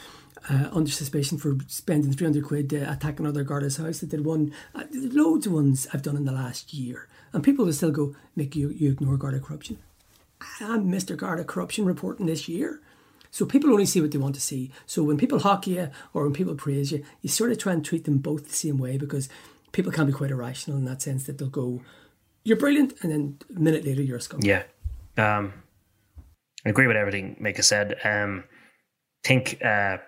[0.48, 4.02] uh, under suspicion for spending 300 quid uh, attacking another Garda's house.
[4.02, 7.08] I did one, uh, loads of ones I've done in the last year.
[7.32, 9.78] And people will still go, make you, you ignore Garda corruption.
[10.61, 11.16] I'm Mr.
[11.16, 12.80] Garda corruption reporting this year.
[13.30, 14.70] So people only see what they want to see.
[14.86, 17.84] So when people hawk you or when people praise you, you sort of try and
[17.84, 19.28] treat them both the same way because
[19.72, 21.82] people can be quite irrational in that sense that they'll go,
[22.44, 24.40] "You're brilliant," and then a minute later you're a scum.
[24.42, 24.64] Yeah,
[25.16, 25.52] um,
[26.64, 27.96] I agree with everything Mika said.
[28.04, 28.44] Um,
[29.22, 29.98] think uh,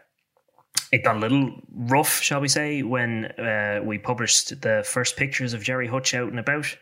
[0.91, 5.53] it got a little rough, shall we say, when uh, we published the first pictures
[5.53, 6.77] of Gerry Hutch out and about,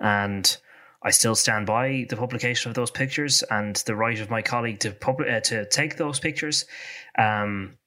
[0.00, 0.56] and
[1.02, 4.80] I still stand by the publication of those pictures and the right of my colleague
[4.80, 6.66] to uh, to take those pictures.
[7.16, 7.78] Um,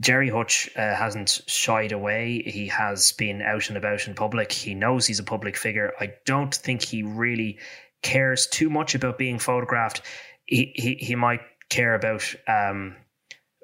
[0.00, 2.42] Gerry Hutch uh, hasn't shied away.
[2.44, 4.50] He has been out and about in public.
[4.50, 5.92] He knows he's a public figure.
[6.00, 7.58] I don't think he really
[8.02, 10.02] cares too much about being photographed.
[10.46, 12.96] He he, he might care about um,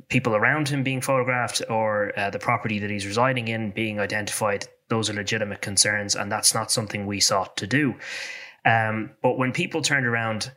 [0.08, 4.66] people around him being photographed or uh, the property that he's residing in being identified.
[4.88, 7.96] Those are legitimate concerns, and that's not something we sought to do.
[8.64, 10.50] Um, but when people turned around,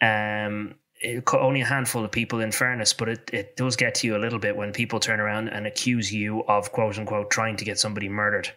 [0.00, 4.06] um, it, only a handful of people, in fairness, but it, it does get to
[4.06, 7.56] you a little bit when people turn around and accuse you of quote unquote trying
[7.56, 8.50] to get somebody murdered.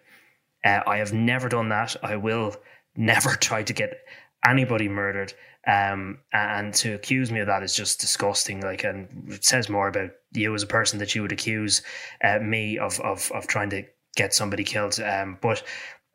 [0.64, 1.96] Uh, I have never done that.
[2.04, 2.56] I will
[2.96, 3.98] never try to get
[4.46, 5.34] anybody murdered.
[5.66, 8.62] Um, and to accuse me of that is just disgusting.
[8.62, 11.82] Like, and it says more about you as a person that you would accuse
[12.24, 13.84] uh, me of, of of trying to
[14.18, 15.00] get somebody killed.
[15.00, 15.64] Um, but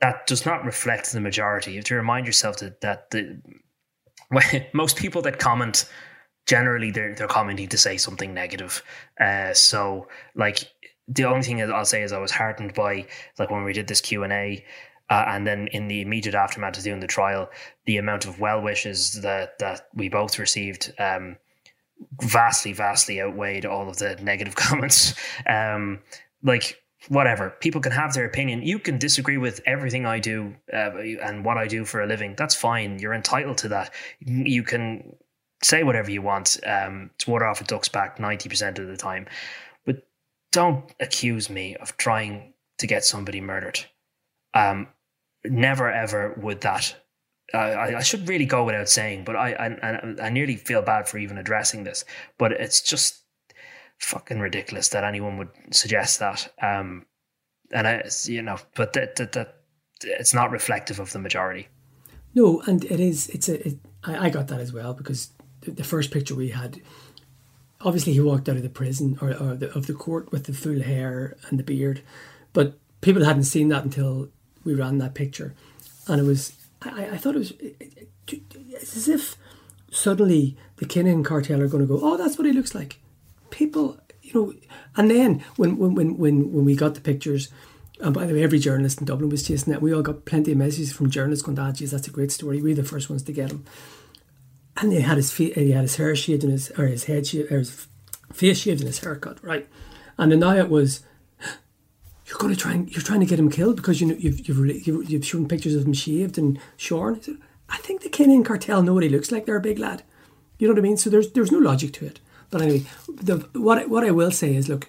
[0.00, 1.72] that does not reflect the majority.
[1.72, 3.40] You have to remind yourself that that the
[4.72, 5.88] most people that comment
[6.46, 8.82] generally they're they're commenting to say something negative.
[9.20, 10.70] Uh, so like
[11.06, 13.06] the only thing I'll say is I was heartened by
[13.38, 14.64] like when we did this Q and A.
[15.10, 17.48] Uh, and then in the immediate aftermath of doing the trial,
[17.86, 21.38] the amount of well wishes that that we both received um,
[22.20, 25.14] vastly, vastly outweighed all of the negative comments.
[25.46, 26.00] Um,
[26.42, 28.62] like whatever, people can have their opinion.
[28.62, 30.90] You can disagree with everything I do uh,
[31.22, 32.34] and what I do for a living.
[32.36, 32.98] That's fine.
[32.98, 33.94] You're entitled to that.
[34.20, 35.14] You can
[35.62, 36.58] say whatever you want.
[36.66, 39.26] Um, it's water off a duck's back ninety percent of the time,
[39.86, 40.06] but
[40.52, 43.78] don't accuse me of trying to get somebody murdered.
[44.54, 44.88] Um,
[45.44, 46.96] never ever would that.
[47.54, 51.16] I, I should really go without saying, but I, I I nearly feel bad for
[51.16, 52.04] even addressing this.
[52.38, 53.22] But it's just
[53.98, 56.52] fucking ridiculous that anyone would suggest that.
[56.62, 57.06] Um,
[57.70, 59.62] and I, you know, but that that that
[60.02, 61.68] it's not reflective of the majority.
[62.34, 63.28] No, and it is.
[63.28, 63.66] It's a.
[63.66, 65.30] It, I, got that as well because
[65.62, 66.80] the, the, first picture we had,
[67.80, 70.52] obviously he walked out of the prison or, or the, of the court with the
[70.52, 72.00] full hair and the beard,
[72.52, 74.28] but people hadn't seen that until
[74.64, 75.54] we ran that picture,
[76.06, 77.52] and it was I, I thought it was
[78.28, 79.36] it's as if
[79.90, 83.00] suddenly the Kinahan cartel are going to go, oh, that's what he looks like.
[83.58, 84.54] People, you know,
[84.96, 87.48] and then when when when when, we got the pictures,
[87.98, 89.82] and by the way, every journalist in Dublin was chasing that.
[89.82, 92.62] We all got plenty of messages from journalists going, "Ah, geez, that's a great story.
[92.62, 93.64] We were the first ones to get him."
[94.76, 97.26] And he had his feet, he had his hair shaved and his or his head
[97.26, 97.88] shaved, or his
[98.32, 99.66] face shaved and his haircut, right?
[100.16, 101.00] And then now it was
[102.28, 104.46] you're going to try and you're trying to get him killed because you know you've
[104.46, 107.20] you've you've, you've shown pictures of him shaved and shorn.
[107.68, 109.46] I think the Kinahan cartel know what he looks like.
[109.46, 110.04] They're a big lad.
[110.60, 110.96] You know what I mean?
[110.96, 112.20] So there's there's no logic to it.
[112.50, 114.88] But anyway, the, what what I will say is, look,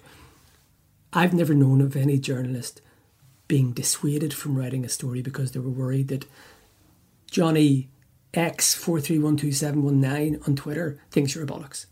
[1.12, 2.80] I've never known of any journalist
[3.48, 6.24] being dissuaded from writing a story because they were worried that
[7.30, 7.88] Johnny
[8.32, 11.86] X four three one two seven one nine on Twitter thinks you're a bollocks.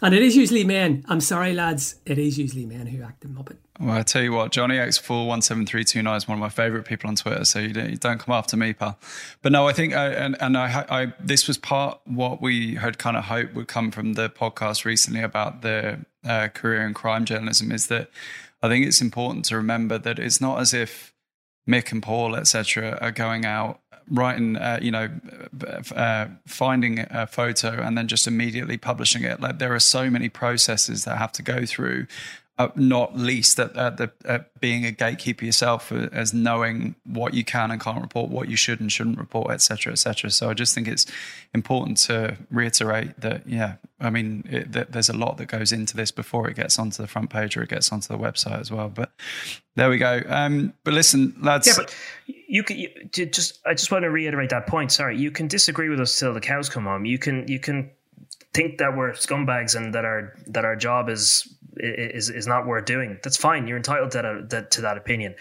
[0.00, 1.04] And it is usually men.
[1.08, 1.96] I'm sorry, lads.
[2.06, 3.56] It is usually men who act the muppet.
[3.80, 7.44] Well, I tell you what, Johnny X417329 is one of my favorite people on Twitter.
[7.44, 8.98] So you don't, you don't come after me, pal.
[9.42, 12.76] But no, I think, I, uh, and, and I, I, this was part what we
[12.76, 16.94] had kind of hoped would come from the podcast recently about the uh, career in
[16.94, 18.10] crime journalism is that
[18.62, 21.12] I think it's important to remember that it's not as if
[21.68, 23.80] Mick and Paul, etc., are going out
[24.10, 25.08] writing, uh, you know,
[25.94, 29.40] uh, finding a photo and then just immediately publishing it.
[29.40, 32.06] Like there are so many processes that have to go through.
[32.58, 37.32] Uh, not least at, at the at being a gatekeeper yourself uh, as knowing what
[37.32, 40.28] you can and can't report, what you should and shouldn't report, etc., etc.
[40.30, 41.06] So I just think it's
[41.54, 43.46] important to reiterate that.
[43.46, 46.80] Yeah, I mean, it, that there's a lot that goes into this before it gets
[46.80, 48.88] onto the front page or it gets onto the website as well.
[48.88, 49.12] But
[49.76, 50.22] there we go.
[50.26, 51.68] Um, but listen, lads.
[51.68, 51.94] Yeah, but
[52.26, 52.88] you can you,
[53.26, 54.90] just I just want to reiterate that point.
[54.90, 57.04] Sorry, you can disagree with us till the cows come home.
[57.04, 57.90] You can you can
[58.52, 62.84] think that we're scumbags and that our that our job is is is not worth
[62.84, 63.18] doing.
[63.22, 63.66] That's fine.
[63.66, 65.34] You're entitled to that to that opinion.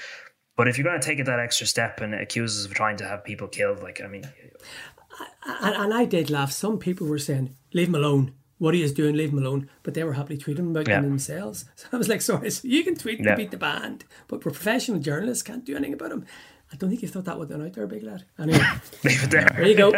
[0.56, 2.98] But if you're going to take it that extra step and accuse us of trying
[2.98, 4.24] to have people killed, like I mean,
[5.46, 6.52] and, and I did laugh.
[6.52, 9.70] Some people were saying, "Leave him alone." What he is doing, leave him alone.
[9.84, 11.02] But they were happily tweeting about yeah.
[11.02, 11.66] themselves.
[11.76, 13.36] So I was like, sorry, so you can tweet yeah.
[13.36, 16.26] beat the band, but professional journalists can't do anything about him.
[16.72, 18.26] I don't think you thought that would done out there, big lad.
[18.38, 18.60] Anyway,
[19.04, 19.50] leave it there.
[19.56, 19.92] There you go.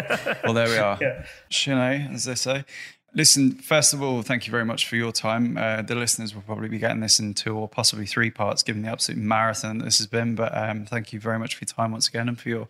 [0.43, 0.97] well, there we are.
[1.01, 1.25] Yeah.
[1.49, 2.65] Shine, as they say.
[3.13, 5.57] Listen, first of all, thank you very much for your time.
[5.57, 8.83] Uh, the listeners will probably be getting this in two or possibly three parts, given
[8.83, 10.35] the absolute marathon this has been.
[10.35, 12.67] But um, thank you very much for your time once again and for your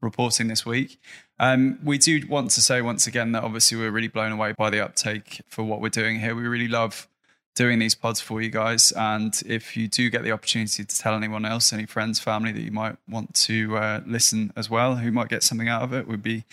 [0.00, 0.98] reporting this week.
[1.38, 4.70] Um, we do want to say once again that obviously we're really blown away by
[4.70, 6.34] the uptake for what we're doing here.
[6.34, 7.08] We really love
[7.54, 8.92] doing these pods for you guys.
[8.92, 12.62] And if you do get the opportunity to tell anyone else, any friends, family that
[12.62, 16.06] you might want to uh, listen as well, who might get something out of it,
[16.06, 16.44] we'd be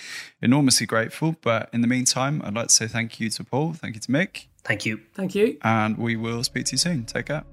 [0.42, 1.36] enormously grateful.
[1.42, 4.12] But in the meantime, I'd like to say thank you to Paul, thank you to
[4.12, 4.46] Mick.
[4.64, 5.00] Thank you.
[5.14, 5.58] Thank you.
[5.64, 7.06] And we will speak to you soon.
[7.06, 7.44] Take care.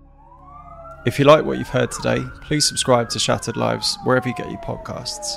[1.07, 4.51] If you like what you've heard today, please subscribe to Shattered Lives wherever you get
[4.51, 5.37] your podcasts.